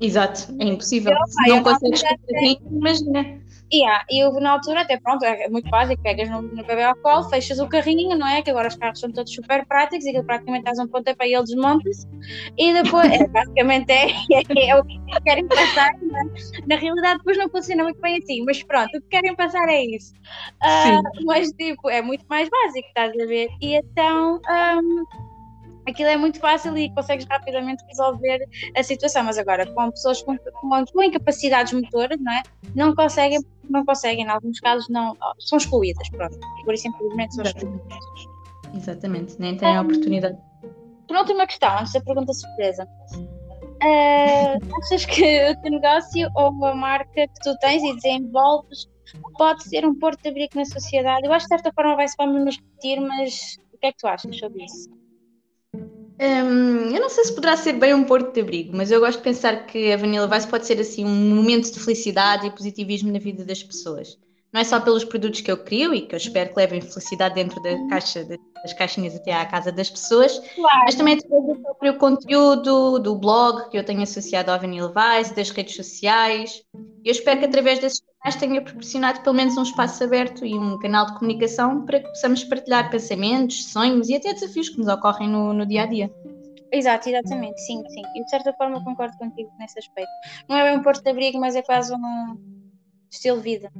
Exato, 0.00 0.56
é 0.58 0.64
impossível. 0.64 1.12
Eu, 1.12 1.26
se 1.26 1.50
não 1.50 1.62
consegues 1.62 2.00
fazer 2.00 2.58
imagina. 2.70 3.40
Yeah, 3.72 4.04
e 4.10 4.18
eu 4.18 4.32
na 4.40 4.52
altura, 4.52 4.80
até 4.80 4.98
pronto, 4.98 5.24
é 5.24 5.48
muito 5.48 5.70
básico, 5.70 6.02
pegas 6.02 6.28
no, 6.28 6.42
no 6.42 6.64
bebê 6.64 6.82
ao 6.82 6.96
colo, 6.96 7.28
fechas 7.28 7.60
o 7.60 7.68
carrinho, 7.68 8.18
não 8.18 8.26
é? 8.26 8.42
Que 8.42 8.50
agora 8.50 8.66
os 8.66 8.74
carros 8.74 8.98
são 8.98 9.12
todos 9.12 9.32
super 9.32 9.64
práticos 9.66 10.04
e 10.06 10.12
que 10.12 10.22
praticamente 10.24 10.64
dás 10.64 10.78
um 10.80 10.88
pontapé 10.88 11.28
e 11.28 11.34
ele 11.34 11.44
desmonta-se 11.44 12.08
e 12.58 12.72
depois, 12.72 13.12
é, 13.12 13.28
basicamente 13.28 13.90
é, 13.92 14.10
é, 14.32 14.70
é, 14.70 14.76
o 14.76 14.84
que 14.84 14.98
querem 15.24 15.46
passar, 15.46 15.90
é? 15.90 16.66
na 16.66 16.76
realidade 16.76 17.18
depois 17.18 17.38
não 17.38 17.48
funciona 17.48 17.84
muito 17.84 18.00
bem 18.00 18.18
assim, 18.18 18.44
mas 18.44 18.60
pronto, 18.64 18.88
o 18.96 19.00
que 19.02 19.08
querem 19.08 19.36
passar 19.36 19.68
é 19.68 19.84
isso. 19.84 20.14
Uh, 20.64 21.24
mas 21.24 21.48
tipo, 21.52 21.88
é 21.88 22.02
muito 22.02 22.24
mais 22.28 22.48
básico, 22.48 22.88
estás 22.88 23.12
a 23.12 23.26
ver? 23.26 23.48
E 23.60 23.76
então. 23.76 24.40
Um, 24.50 25.04
aquilo 25.88 26.08
é 26.08 26.16
muito 26.16 26.38
fácil 26.38 26.76
e 26.76 26.92
consegues 26.94 27.26
rapidamente 27.26 27.84
resolver 27.86 28.46
a 28.76 28.82
situação. 28.82 29.24
Mas 29.24 29.38
agora, 29.38 29.66
com 29.66 29.90
pessoas 29.90 30.22
com, 30.22 30.36
com, 30.36 30.84
com 30.84 31.02
incapacidades 31.02 31.72
motoras, 31.72 32.18
não 32.20 32.32
é? 32.32 32.42
Não 32.74 32.94
conseguem 32.94 33.40
não 33.70 33.84
conseguem, 33.84 34.24
em 34.24 34.28
alguns 34.28 34.60
casos 34.60 34.88
não, 34.88 35.16
são 35.38 35.58
excluídas, 35.58 36.08
pronto. 36.10 36.38
Por 36.64 36.74
isso, 36.74 36.84
simplesmente 36.84 37.34
são 37.34 37.44
excluídas. 37.44 37.80
Exatamente, 38.74 39.36
nem 39.38 39.56
têm 39.56 39.76
a 39.76 39.82
oportunidade. 39.82 40.38
Penúltima 41.08 41.46
questão, 41.46 41.78
antes 41.78 41.92
da 41.92 42.00
pergunta 42.00 42.32
surpresa. 42.32 42.86
Uh, 43.82 44.76
achas 44.82 45.06
que 45.06 45.50
o 45.50 45.60
teu 45.62 45.70
negócio 45.70 46.28
ou 46.34 46.66
a 46.66 46.74
marca 46.74 47.26
que 47.26 47.40
tu 47.42 47.56
tens 47.58 47.82
e 47.82 47.94
desenvolves 47.94 48.86
pode 49.38 49.64
ser 49.64 49.86
um 49.86 49.98
porto 49.98 50.22
de 50.22 50.28
abrigo 50.28 50.52
na 50.54 50.64
sociedade? 50.64 51.26
Eu 51.26 51.32
acho 51.32 51.48
que 51.48 51.56
de 51.56 51.62
certa 51.62 51.74
forma 51.74 51.96
vai-se 51.96 52.14
vamos 52.16 52.44
nos 52.44 52.56
repetir, 52.56 53.00
mas 53.00 53.56
o 53.72 53.78
que 53.78 53.86
é 53.86 53.92
que 53.92 53.98
tu 53.98 54.06
achas 54.06 54.36
sobre 54.38 54.64
isso? 54.64 54.99
Um, 56.20 56.94
eu 56.94 57.00
não 57.00 57.08
sei 57.08 57.24
se 57.24 57.34
poderá 57.34 57.56
ser 57.56 57.72
bem 57.72 57.94
um 57.94 58.04
porto 58.04 58.34
de 58.34 58.40
abrigo, 58.42 58.76
mas 58.76 58.90
eu 58.90 59.00
gosto 59.00 59.18
de 59.18 59.24
pensar 59.24 59.66
que 59.66 59.90
a 59.90 59.96
Vanilla 59.96 60.28
Vice 60.28 60.46
pode 60.46 60.66
ser 60.66 60.78
assim 60.78 61.02
um 61.04 61.34
momento 61.34 61.72
de 61.72 61.80
felicidade 61.80 62.46
e 62.46 62.50
positivismo 62.50 63.10
na 63.10 63.18
vida 63.18 63.42
das 63.42 63.62
pessoas 63.62 64.18
não 64.52 64.60
é 64.60 64.64
só 64.64 64.80
pelos 64.80 65.04
produtos 65.04 65.40
que 65.40 65.50
eu 65.50 65.58
crio 65.58 65.94
e 65.94 66.02
que 66.02 66.14
eu 66.14 66.16
espero 66.16 66.50
que 66.50 66.56
levem 66.56 66.80
felicidade 66.80 67.36
dentro 67.36 67.62
da 67.62 67.70
caixa, 67.88 68.24
das 68.24 68.72
caixinhas 68.72 69.14
até 69.14 69.32
à 69.32 69.46
casa 69.46 69.70
das 69.70 69.88
pessoas, 69.88 70.38
claro. 70.54 70.80
mas 70.84 70.94
também 70.96 71.14
através 71.14 71.46
do 71.46 71.62
próprio 71.62 71.98
conteúdo, 71.98 72.98
do 72.98 73.14
blog 73.14 73.70
que 73.70 73.78
eu 73.78 73.84
tenho 73.84 74.02
associado 74.02 74.50
ao 74.50 74.58
Vanilla 74.58 74.92
Vice, 74.92 75.34
das 75.34 75.50
redes 75.50 75.76
sociais. 75.76 76.62
Eu 77.04 77.12
espero 77.12 77.38
que 77.38 77.46
através 77.46 77.78
desses 77.78 78.00
canais 78.00 78.40
tenha 78.40 78.60
proporcionado 78.60 79.20
pelo 79.20 79.36
menos 79.36 79.56
um 79.56 79.62
espaço 79.62 80.02
aberto 80.02 80.44
e 80.44 80.54
um 80.54 80.78
canal 80.80 81.06
de 81.06 81.14
comunicação 81.14 81.86
para 81.86 82.00
que 82.00 82.08
possamos 82.08 82.42
partilhar 82.42 82.90
pensamentos, 82.90 83.66
sonhos 83.66 84.08
e 84.08 84.16
até 84.16 84.34
desafios 84.34 84.68
que 84.68 84.78
nos 84.78 84.88
ocorrem 84.88 85.28
no, 85.28 85.52
no 85.52 85.64
dia 85.64 85.84
a 85.84 85.86
dia. 85.86 86.12
Exato, 86.72 87.08
exatamente, 87.08 87.60
sim, 87.62 87.82
sim. 87.88 88.02
E 88.16 88.24
de 88.24 88.30
certa 88.30 88.52
forma 88.52 88.82
concordo 88.84 89.16
contigo 89.16 89.50
nesse 89.58 89.78
aspecto. 89.78 90.10
Não 90.48 90.56
é 90.56 90.70
bem 90.70 90.78
um 90.78 90.82
porto 90.82 91.02
de 91.02 91.10
abrigo, 91.10 91.38
mas 91.38 91.54
é 91.54 91.62
quase 91.62 91.92
um 91.94 92.36
estilo 93.10 93.38
de 93.38 93.42
vida 93.42 93.72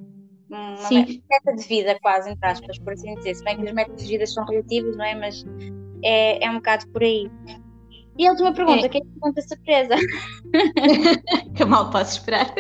uma 0.51 0.77
Sim. 0.77 1.23
meta 1.31 1.57
de 1.57 1.67
vida, 1.67 1.99
quase, 2.01 2.31
entre 2.31 2.49
aspas, 2.49 2.79
por 2.79 2.93
assim 2.93 3.15
dizer. 3.15 3.37
Se 3.37 3.45
bem 3.45 3.57
que 3.57 3.69
as 3.69 3.73
metas 3.73 4.03
de 4.03 4.09
vida 4.09 4.27
são 4.27 4.45
relativas, 4.45 4.97
não 4.97 5.05
é? 5.05 5.15
Mas 5.15 5.45
é, 6.03 6.45
é 6.45 6.51
um 6.51 6.55
bocado 6.55 6.89
por 6.89 7.03
aí. 7.03 7.31
E 8.19 8.27
a 8.27 8.33
última 8.33 8.53
pergunta, 8.53 8.87
é. 8.87 8.89
que 8.89 8.99
é 8.99 9.01
a 9.01 9.05
pergunta 9.05 9.43
surpresa? 9.43 9.95
que 11.57 11.65
mal 11.65 11.89
posso 11.91 12.19
esperar. 12.19 12.53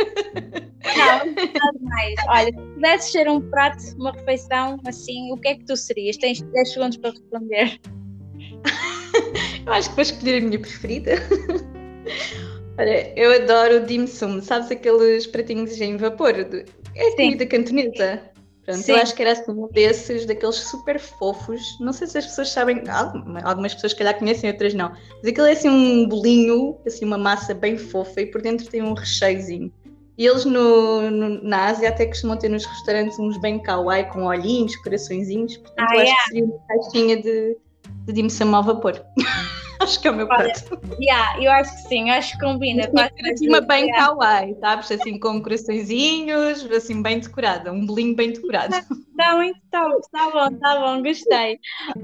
Não, 0.96 1.26
nada 1.26 1.78
mais. 1.82 2.14
Olha, 2.28 2.46
se 2.46 2.74
pudesses 2.74 3.12
ser 3.12 3.28
um 3.28 3.40
prato, 3.50 3.82
uma 3.98 4.12
refeição, 4.12 4.80
assim, 4.86 5.32
o 5.32 5.36
que 5.36 5.48
é 5.48 5.54
que 5.56 5.64
tu 5.64 5.76
serias? 5.76 6.16
Tens 6.16 6.40
10 6.40 6.72
segundos 6.72 6.96
para 6.96 7.10
responder. 7.10 7.80
Eu 9.66 9.72
acho 9.72 9.90
que 9.90 9.94
vou 9.96 10.02
escolher 10.02 10.42
a 10.42 10.46
minha 10.46 10.58
preferida. 10.58 11.12
Olha, 12.78 13.12
eu 13.14 13.30
adoro 13.34 13.82
o 13.82 13.86
dim 13.86 14.06
sum, 14.06 14.40
sabes 14.40 14.70
aqueles 14.70 15.26
pratinhos 15.26 15.78
em 15.78 15.98
vapor? 15.98 16.32
É 16.94 17.10
comida 17.12 17.46
cantonesa. 17.46 18.30
Pronto, 18.64 18.88
eu 18.88 18.96
acho 18.96 19.14
que 19.14 19.22
era 19.22 19.32
assim 19.32 19.50
um 19.50 19.68
desses, 19.68 20.26
daqueles 20.26 20.56
super 20.56 20.98
fofos. 21.00 21.62
Não 21.80 21.92
sei 21.92 22.06
se 22.06 22.18
as 22.18 22.26
pessoas 22.26 22.50
sabem, 22.50 22.82
algumas 23.42 23.74
pessoas 23.74 23.94
calhar 23.94 24.18
conhecem, 24.18 24.50
outras 24.50 24.74
não. 24.74 24.90
Mas 24.90 25.32
aquele 25.32 25.48
é 25.48 25.52
assim 25.52 25.68
um 25.68 26.08
bolinho, 26.08 26.78
assim 26.86 27.04
uma 27.04 27.18
massa 27.18 27.54
bem 27.54 27.78
fofa 27.78 28.20
e 28.20 28.26
por 28.26 28.42
dentro 28.42 28.68
tem 28.68 28.82
um 28.82 28.92
recheiozinho. 28.92 29.72
E 30.18 30.26
eles 30.26 30.44
no, 30.44 31.10
no, 31.10 31.42
na 31.42 31.68
Ásia 31.68 31.88
até 31.88 32.04
costumam 32.04 32.36
ter 32.36 32.50
nos 32.50 32.66
restaurantes 32.66 33.18
uns 33.18 33.40
bem 33.40 33.58
kawaii 33.58 34.04
com 34.10 34.24
olhinhos, 34.24 34.76
coraçõezinhos. 34.76 35.56
Portanto, 35.56 35.88
ah, 35.90 35.94
eu 35.94 36.02
acho 36.02 36.14
que 36.14 36.28
seria 36.28 36.44
uma 36.44 36.58
caixinha 36.68 37.16
de, 37.16 37.56
de 38.04 38.12
dim 38.12 38.28
sum 38.28 38.54
ao 38.54 38.62
vapor. 38.62 39.02
acho 39.90 40.00
que 40.00 40.08
é 40.08 40.10
o 40.10 40.16
meu 40.16 40.26
prato. 40.26 40.80
Yeah, 41.00 41.42
eu 41.42 41.50
acho 41.50 41.74
que 41.74 41.88
sim, 41.88 42.10
acho 42.10 42.32
que 42.32 42.44
combina. 42.44 42.90
Assim, 43.32 43.48
uma 43.48 43.60
bem 43.60 43.86
yeah. 43.86 44.06
kawaii, 44.06 44.56
sabes? 44.60 44.90
Assim, 44.92 45.18
com 45.18 45.42
coraçõezinhos, 45.42 46.64
assim, 46.70 47.02
bem 47.02 47.20
decorada, 47.20 47.72
um 47.72 47.86
bolinho 47.86 48.14
bem 48.14 48.32
decorado. 48.32 48.74
Está 48.74 49.36
muito 49.36 49.58
top, 49.70 49.98
está 49.98 50.30
bom, 50.30 50.54
está 50.54 50.80
bom, 50.80 51.02
gostei. 51.02 51.58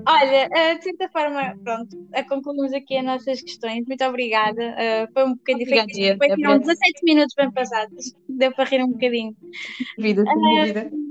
Olha, 0.06 0.48
eh, 0.54 0.74
de 0.76 0.84
certa 0.84 1.08
forma, 1.08 1.56
pronto, 1.62 1.96
concluímos 2.28 2.72
aqui 2.72 2.96
as 2.96 3.04
nossas 3.04 3.42
questões. 3.42 3.86
Muito 3.86 4.04
obrigada. 4.04 4.62
Uh, 4.62 5.12
foi 5.12 5.24
um 5.24 5.34
bocadinho 5.34 5.66
difícil. 5.66 6.16
Foi, 6.18 6.28
foram 6.28 6.58
17 6.58 7.04
minutos 7.04 7.34
bem 7.36 7.50
passados. 7.50 8.14
Deu 8.28 8.52
para 8.52 8.64
rir 8.64 8.82
um 8.82 8.92
bocadinho. 8.92 9.34
Vida, 9.98 10.24
sem 10.24 10.34
dúvida. 10.34 11.05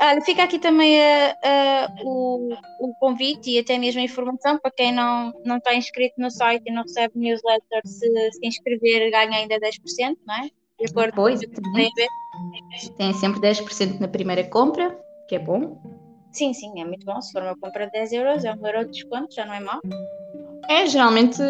Olha, 0.00 0.20
fica 0.20 0.44
aqui 0.44 0.60
também 0.60 0.96
uh, 0.96 2.04
uh, 2.04 2.08
o, 2.08 2.54
o, 2.80 2.94
convite 3.00 3.50
e 3.50 3.58
até 3.58 3.76
mesmo 3.76 4.00
a 4.00 4.04
informação 4.04 4.56
para 4.58 4.70
quem 4.70 4.92
não, 4.92 5.32
não 5.44 5.56
está 5.56 5.74
inscrito 5.74 6.14
no 6.18 6.30
site 6.30 6.62
e 6.66 6.72
não 6.72 6.82
recebe 6.82 7.18
newsletter, 7.18 7.80
se 7.84 8.06
se 8.32 8.46
inscrever 8.46 9.10
ganha 9.10 9.38
ainda 9.38 9.58
10%, 9.58 10.16
não 10.24 10.34
é? 10.36 10.50
De 10.78 10.88
acordo 10.88 11.14
pois, 11.16 11.40
com 11.44 11.72
tem, 11.72 11.90
tem 12.96 13.12
sempre 13.14 13.40
10% 13.40 13.98
na 13.98 14.06
primeira 14.06 14.44
compra, 14.44 14.96
que 15.28 15.34
é 15.34 15.38
bom. 15.40 15.76
Sim, 16.30 16.52
sim, 16.52 16.80
é 16.80 16.84
muito 16.84 17.04
bom. 17.04 17.20
Se 17.20 17.32
for 17.32 17.42
uma 17.42 17.58
compra 17.58 17.86
de 17.86 17.92
10 17.92 18.12
euros, 18.12 18.44
é 18.44 18.54
um 18.54 18.64
euro 18.64 18.84
de 18.84 18.92
desconto, 18.92 19.34
já 19.34 19.44
não 19.44 19.54
é 19.54 19.60
mau. 19.60 19.80
É, 20.68 20.86
geralmente 20.86 21.42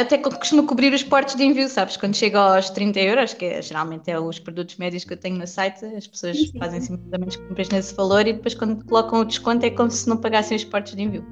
até 0.00 0.18
costuma 0.18 0.62
cobrir 0.64 0.92
os 0.92 1.02
portos 1.02 1.34
de 1.34 1.44
envio, 1.44 1.68
sabes? 1.68 1.96
Quando 1.96 2.14
chega 2.14 2.38
aos 2.38 2.70
30 2.70 3.00
euros, 3.00 3.34
que 3.34 3.44
é, 3.44 3.62
geralmente 3.62 4.10
é 4.10 4.18
os 4.18 4.38
produtos 4.38 4.76
médios 4.76 5.04
que 5.04 5.12
eu 5.12 5.16
tenho 5.16 5.36
no 5.36 5.46
site, 5.46 5.84
as 5.84 6.06
pessoas 6.06 6.36
sim, 6.36 6.46
sim. 6.46 6.58
fazem 6.58 6.80
simplesmente 6.80 7.38
compras 7.38 7.68
nesse 7.68 7.94
valor 7.94 8.26
e 8.26 8.32
depois 8.32 8.54
quando 8.54 8.84
colocam 8.84 9.20
o 9.20 9.24
desconto 9.24 9.64
é 9.64 9.70
como 9.70 9.90
se 9.90 10.08
não 10.08 10.16
pagassem 10.16 10.56
os 10.56 10.64
portos 10.64 10.94
de 10.94 11.02
envio. 11.02 11.24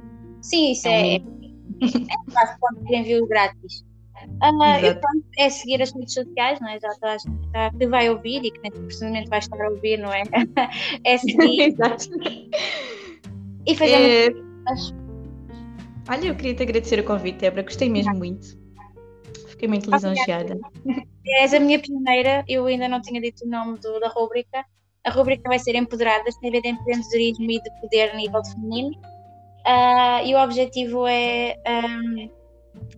Sim, 0.43 0.73
isso 0.73 0.89
é, 0.89 1.17
é, 1.17 1.17
é 1.17 2.33
quase 2.33 2.59
ponto 2.61 2.85
de 2.85 2.97
envio 2.97 3.27
grátis. 3.27 3.85
Uh, 4.43 4.85
eu, 4.85 4.97
pronto, 4.97 5.25
é 5.39 5.49
seguir 5.49 5.81
as 5.81 5.93
redes 5.93 6.15
sociais, 6.15 6.61
não 6.61 6.69
é? 6.69 6.79
Já 6.81 6.89
estás, 6.89 7.23
já, 7.55 7.71
que 7.71 7.87
vai 7.87 8.11
ouvir 8.11 8.45
e 8.45 8.51
que 8.51 8.61
nem 8.63 8.73
precisamente 8.73 9.29
vai 9.29 9.39
estar 9.39 9.61
a 9.61 9.69
ouvir, 9.71 9.99
não 9.99 10.13
é? 10.13 10.23
é 11.05 11.19
seguir. 11.19 11.61
Exato. 11.71 12.09
E 13.67 13.75
fazer. 13.77 14.37
É... 14.37 14.49
Olha, 16.11 16.27
eu 16.27 16.35
queria 16.35 16.55
te 16.55 16.63
agradecer 16.63 16.99
o 16.99 17.05
convite, 17.05 17.39
Débora, 17.39 17.63
gostei 17.63 17.89
mesmo 17.89 18.15
muito. 18.15 18.58
Fiquei 19.59 19.69
muito 19.69 19.91
lisonjeada. 19.91 20.57
És 21.43 21.53
a 21.53 21.59
minha 21.59 21.81
pioneira, 21.81 22.45
eu 22.49 22.67
ainda 22.67 22.89
não 22.89 23.03
tinha 23.03 23.21
dito 23.21 23.45
o 23.45 23.49
nome 23.49 23.77
do, 23.81 23.99
da 23.99 24.09
rubrica. 24.09 24.65
A 25.05 25.11
rubrica 25.11 25.49
vai 25.49 25.59
ser 25.59 25.75
Empoderadas, 25.75 26.37
tem 26.37 26.49
a 26.49 26.53
ver 26.53 26.63
de 26.63 26.69
empreendedorismo 26.69 27.51
e 27.51 27.61
de 27.61 27.81
poder 27.81 28.11
a 28.11 28.15
nível 28.15 28.41
feminino. 28.45 28.91
Uh, 29.67 30.25
e 30.25 30.35
o 30.35 30.39
objetivo 30.39 31.07
é 31.09 31.57
um, 31.67 32.31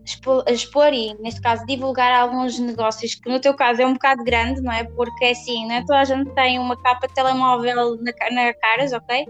expor, 0.04 0.44
expor, 0.48 0.92
e, 0.92 1.14
neste 1.14 1.40
caso, 1.40 1.64
divulgar 1.64 2.12
alguns 2.12 2.58
negócios 2.58 3.14
que, 3.14 3.30
no 3.30 3.40
teu 3.40 3.54
caso, 3.54 3.80
é 3.80 3.86
um 3.86 3.94
bocado 3.94 4.22
grande, 4.22 4.60
não 4.60 4.72
é? 4.72 4.84
Porque, 4.84 5.24
é 5.24 5.30
assim, 5.30 5.66
não 5.66 5.76
é? 5.76 5.80
toda 5.80 6.00
a 6.00 6.04
gente 6.04 6.30
tem 6.34 6.58
uma 6.58 6.76
capa 6.82 7.08
de 7.08 7.14
telemóvel 7.14 7.96
na, 7.96 8.12
na 8.32 8.54
caras, 8.54 8.92
ok? 8.92 9.26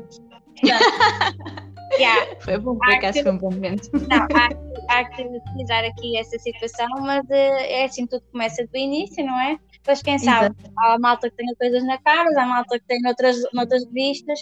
Yeah. 1.99 2.37
Foi 2.41 2.59
bom, 2.59 2.77
por 2.77 2.93
acaso 2.93 3.23
foi 3.23 3.33
um 3.33 3.39
bom 3.39 3.51
momento. 3.51 3.91
Não, 4.09 4.27
há, 4.35 4.99
há 4.99 5.05
que 5.05 5.23
utilizar 5.23 5.85
aqui 5.85 6.17
essa 6.17 6.39
situação, 6.39 6.89
mas 7.01 7.29
é 7.31 7.85
assim, 7.85 8.07
tudo 8.07 8.23
começa 8.33 8.67
do 8.67 8.77
início, 8.77 9.25
não 9.25 9.41
é? 9.41 9.59
Depois, 9.73 10.03
quem 10.03 10.19
sabe, 10.19 10.55
Exato. 10.59 10.75
há 10.79 10.99
malta 10.99 11.31
que 11.31 11.37
tem 11.37 11.55
coisas 11.55 11.85
na 11.85 11.99
cara, 11.99 12.29
há 12.37 12.47
malta 12.47 12.79
que 12.79 12.87
tem 12.87 13.01
noutras, 13.03 13.37
noutras 13.53 13.85
revistas, 13.87 14.41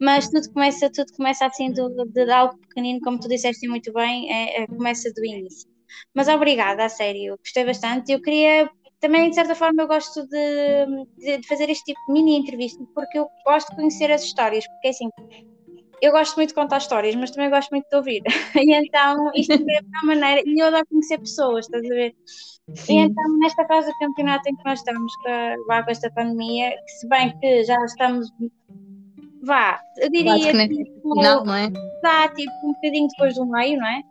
mas 0.00 0.28
tudo 0.28 0.52
começa, 0.52 0.90
tudo 0.90 1.12
começa 1.16 1.46
assim 1.46 1.72
de, 1.72 1.82
de 2.06 2.30
algo 2.30 2.58
pequenino, 2.58 3.00
como 3.00 3.18
tu 3.18 3.28
disseste 3.28 3.68
muito 3.68 3.92
bem, 3.92 4.32
é, 4.32 4.62
é, 4.62 4.66
começa 4.66 5.12
do 5.12 5.24
início. 5.24 5.68
Mas 6.14 6.28
obrigada, 6.28 6.84
a 6.84 6.88
sério, 6.88 7.36
gostei 7.38 7.64
bastante. 7.64 8.12
Eu 8.12 8.22
queria 8.22 8.70
também, 9.00 9.30
de 9.30 9.34
certa 9.34 9.54
forma, 9.54 9.82
eu 9.82 9.88
gosto 9.88 10.26
de, 10.26 11.06
de, 11.18 11.38
de, 11.38 11.48
fazer 11.48 11.70
este 11.70 11.84
tipo 11.84 12.00
de 12.06 12.12
mini 12.12 12.36
entrevista 12.36 12.84
porque 12.94 13.18
eu 13.18 13.28
gosto 13.44 13.70
de 13.70 13.76
conhecer 13.76 14.10
as 14.10 14.22
histórias, 14.22 14.66
porque 14.66 14.88
assim, 14.88 15.08
eu 16.00 16.12
gosto 16.12 16.36
muito 16.36 16.50
de 16.50 16.54
contar 16.54 16.78
histórias, 16.78 17.14
mas 17.14 17.30
também 17.30 17.50
gosto 17.50 17.70
muito 17.70 17.88
de 17.88 17.96
ouvir. 17.96 18.22
e 18.56 18.74
então, 18.74 19.30
isto 19.34 19.52
é 19.52 19.56
uma 20.02 20.14
maneira, 20.14 20.42
e 20.46 20.60
eu 20.60 20.68
adoro 20.68 20.86
conhecer 20.86 21.18
pessoas, 21.18 21.66
estás 21.66 21.84
a 21.84 21.88
ver? 21.88 22.14
Sim. 22.74 22.92
E 22.92 23.02
então, 23.02 23.38
nesta 23.38 23.66
fase 23.66 23.90
do 23.90 23.98
campeonato 23.98 24.48
em 24.48 24.56
que 24.56 24.64
nós 24.64 24.78
estamos 24.78 25.12
com, 25.16 25.64
com 25.66 25.90
esta 25.90 26.10
pandemia, 26.10 26.70
que 26.70 26.92
se 26.92 27.08
bem 27.08 27.36
que 27.38 27.64
já 27.64 27.76
estamos, 27.84 28.28
vá, 29.42 29.80
eu 29.98 30.10
diria, 30.10 30.68
tipo, 30.68 31.14
final, 31.14 31.44
não 31.44 31.54
é? 31.54 31.70
Dá, 32.02 32.28
tipo, 32.28 32.52
um 32.64 32.72
bocadinho 32.72 33.08
depois 33.08 33.34
do 33.34 33.46
meio, 33.46 33.78
não 33.78 33.86
é? 33.86 34.02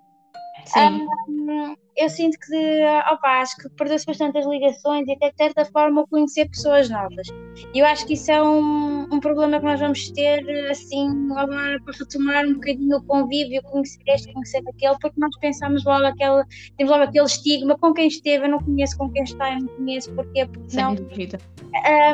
Sim. 0.66 1.08
Um, 1.30 1.76
eu 1.96 2.10
sinto 2.10 2.38
que, 2.40 2.84
opa, 3.12 3.42
acho 3.42 3.58
que 3.58 3.70
perdeu-se 3.70 4.06
bastante 4.06 4.38
as 4.38 4.46
ligações 4.46 5.08
e 5.08 5.14
até 5.14 5.32
de 5.32 5.38
certa 5.38 5.66
forma 5.66 6.08
conhecer 6.08 6.48
pessoas 6.50 6.90
novas. 6.90 7.28
E 7.74 7.80
eu 7.80 7.86
acho 7.86 8.06
que 8.06 8.14
isso 8.14 8.32
é 8.32 8.42
um, 8.42 8.89
um 9.12 9.20
problema 9.20 9.60
que 9.60 9.66
nós 9.66 9.80
vamos 9.80 10.10
ter, 10.12 10.70
assim, 10.70 11.08
agora 11.36 11.80
para 11.82 11.94
retomar 11.98 12.46
um 12.46 12.54
bocadinho 12.54 12.98
o 12.98 13.04
convívio, 13.04 13.62
conhecer 13.64 14.00
este, 14.08 14.34
conhecer 14.34 14.62
aquele, 14.68 14.98
porque 15.00 15.20
nós 15.20 15.36
pensamos 15.40 15.84
logo 15.84 16.06
aquele, 16.06 16.44
temos 16.78 16.92
logo 16.92 17.04
aquele 17.04 17.26
estigma 17.26 17.78
com 17.78 17.94
quem 17.94 18.08
esteve, 18.08 18.46
eu 18.46 18.50
não 18.50 18.60
conheço 18.60 18.98
com 18.98 19.10
quem 19.12 19.24
está, 19.24 19.54
eu 19.54 19.62
não 19.62 19.68
conheço 19.68 20.14
porquê, 20.14 20.46
porque 20.46 20.70
Sem 20.70 20.84
não. 20.84 20.96
Dúvida. 20.96 21.40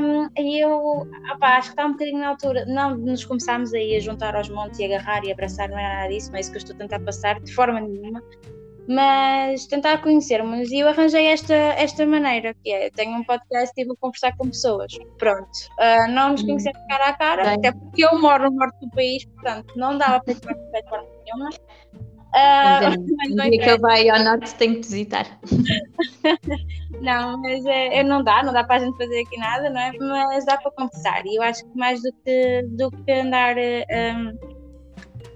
Um, 0.01 0.29
e 0.37 0.59
eu 0.59 1.07
opa, 1.33 1.47
acho 1.57 1.69
que 1.69 1.73
está 1.73 1.85
um 1.85 1.91
bocadinho 1.93 2.19
na 2.19 2.29
altura, 2.29 2.65
não 2.65 2.97
de 2.97 3.03
nos 3.03 3.23
começarmos 3.23 3.73
aí 3.73 3.95
a 3.95 3.99
juntar 3.99 4.35
aos 4.35 4.49
montes 4.49 4.79
e 4.79 4.85
agarrar 4.85 5.23
e 5.23 5.31
abraçar, 5.31 5.69
não 5.69 5.79
é 5.79 5.83
nada 5.83 6.09
disso, 6.09 6.29
não 6.29 6.37
é 6.37 6.41
isso 6.41 6.51
que 6.51 6.57
eu 6.57 6.59
estou 6.59 6.75
a 6.75 6.79
tentar 6.79 6.99
passar, 6.99 7.39
de 7.39 7.53
forma 7.53 7.79
nenhuma 7.79 8.21
mas 8.87 9.65
tentar 9.65 10.01
conhecermos 10.01 10.71
e 10.71 10.79
eu 10.79 10.87
arranjei 10.87 11.27
esta, 11.27 11.53
esta 11.53 12.05
maneira, 12.05 12.53
que 12.63 12.71
é, 12.71 12.89
tenho 12.91 13.17
um 13.17 13.23
podcast 13.23 13.73
e 13.75 13.85
vou 13.85 13.97
conversar 13.97 14.35
com 14.37 14.47
pessoas, 14.47 14.93
pronto, 15.17 15.49
uh, 15.79 16.11
não 16.11 16.31
nos 16.31 16.43
conhecemos 16.43 16.79
cara 16.87 17.09
a 17.09 17.13
cara, 17.13 17.43
Bem. 17.43 17.53
até 17.53 17.71
porque 17.71 18.05
eu 18.05 18.19
moro 18.19 18.49
no 18.49 18.57
norte 18.57 18.79
do 18.79 18.89
país, 18.91 19.25
portanto 19.25 19.73
não 19.75 19.97
dava 19.97 20.23
para 20.23 20.33
ter 20.35 20.83
de 20.83 20.89
forma 20.89 21.07
nenhuma. 21.25 21.49
Uh, 22.35 23.05
dia 23.49 23.63
que 23.63 23.69
eu 23.69 23.79
vá 23.79 23.95
ao 23.95 24.23
norte 24.23 24.53
tenho 24.55 24.75
que 24.75 24.81
visitar. 24.81 25.25
não, 27.01 27.41
mas 27.41 27.65
é, 27.65 28.03
não 28.03 28.23
dá, 28.23 28.43
não 28.43 28.51
dá 28.51 28.63
para 28.63 28.75
a 28.75 28.79
gente 28.79 28.97
fazer 28.97 29.21
aqui 29.21 29.37
nada, 29.37 29.69
não 29.69 29.79
é? 29.79 29.91
Mas 29.97 30.45
dá 30.45 30.57
para 30.57 30.71
conversar 30.71 31.25
e 31.25 31.35
eu 31.37 31.41
acho 31.41 31.63
que 31.63 31.77
mais 31.77 32.01
do 32.01 32.11
que, 32.23 32.63
do 32.71 32.91
que 32.91 33.11
andar... 33.11 33.55
Um, 33.57 34.54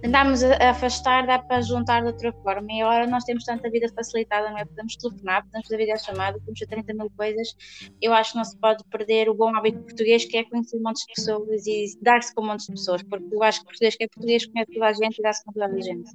tentarmos 0.01 0.43
afastar, 0.43 1.25
dá 1.27 1.39
para 1.39 1.62
juntar 1.62 2.01
de 2.01 2.07
outra 2.07 2.31
forma. 2.31 2.67
E 2.71 2.81
agora 2.81 3.07
nós 3.07 3.23
temos 3.23 3.43
tanta 3.43 3.69
vida 3.69 3.88
facilitada, 3.93 4.49
não 4.49 4.57
é? 4.57 4.65
Podemos 4.65 4.95
telefonar, 4.95 5.43
podemos 5.43 5.67
fazer 5.67 5.77
videochamada, 5.77 6.39
podemos 6.39 6.59
fazer 6.59 6.71
30 6.71 6.93
mil 6.93 7.09
coisas. 7.12 7.55
Eu 8.01 8.13
acho 8.13 8.31
que 8.31 8.38
não 8.38 8.45
se 8.45 8.57
pode 8.57 8.83
perder 8.85 9.29
o 9.29 9.35
bom 9.35 9.55
hábito 9.55 9.81
português, 9.81 10.25
que 10.25 10.38
é 10.38 10.43
conhecer 10.43 10.79
montes 10.79 11.05
de 11.05 11.13
pessoas 11.13 11.67
e 11.67 11.85
dar-se 12.01 12.33
com 12.33 12.45
montes 12.45 12.65
de 12.65 12.73
pessoas, 12.73 13.03
porque 13.03 13.27
eu 13.33 13.43
acho 13.43 13.59
que 13.59 13.65
português 13.65 13.95
que 13.95 14.03
é 14.03 14.07
português 14.07 14.45
conhece 14.45 14.71
toda 14.71 14.88
a 14.88 14.93
gente 14.93 15.19
e 15.19 15.21
dá-se 15.21 15.43
com 15.43 15.51
toda 15.51 15.65
a 15.65 15.79
gente. 15.79 16.12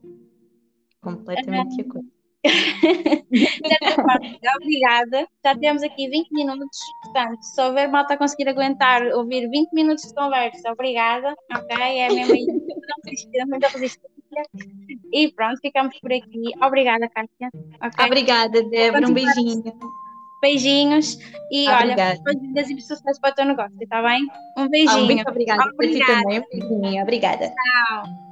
Completamente 1.00 1.76
de 1.76 1.82
acordo. 1.82 2.23
Obrigada. 4.56 5.26
Já 5.44 5.56
temos 5.56 5.82
aqui 5.82 6.08
20 6.08 6.30
minutos. 6.30 6.78
Portanto, 7.02 7.42
se 7.42 7.60
houver 7.62 7.88
malta 7.88 8.14
a 8.14 8.16
conseguir 8.16 8.48
aguentar 8.48 9.02
ouvir 9.14 9.48
20 9.48 9.72
minutos 9.72 10.04
de 10.04 10.14
conversa, 10.14 10.72
obrigada. 10.72 11.34
Ok? 11.56 11.76
É 11.76 12.08
mesmo 12.12 12.36
não 13.34 13.46
muita 13.46 13.68
resistência. 13.68 14.12
E 15.12 15.32
pronto, 15.32 15.58
ficamos 15.60 15.98
por 16.00 16.12
aqui. 16.12 16.52
Obrigada, 16.62 17.08
Kátia. 17.08 17.50
Okay? 17.82 18.06
Obrigada, 18.06 18.62
Débora. 18.62 19.08
Um 19.08 19.14
beijinho. 19.14 19.72
Beijinhos 20.42 21.18
e 21.50 21.66
obrigada. 21.70 22.20
olha, 22.28 22.60
e 22.60 22.80
sucesso 22.82 23.18
para 23.18 23.30
o 23.30 23.34
teu 23.34 23.46
negócio, 23.46 23.78
está 23.80 24.02
bem? 24.02 24.26
Um 24.58 24.68
beijinho. 24.68 25.04
Ah, 25.04 25.06
muito 25.06 25.30
obrigada. 25.30 25.64
Obrigada. 25.72 26.22
Também. 26.22 26.40
Um 26.40 26.44
beijinho. 26.50 27.02
Obrigada. 27.02 27.48
Tchau. 27.48 28.23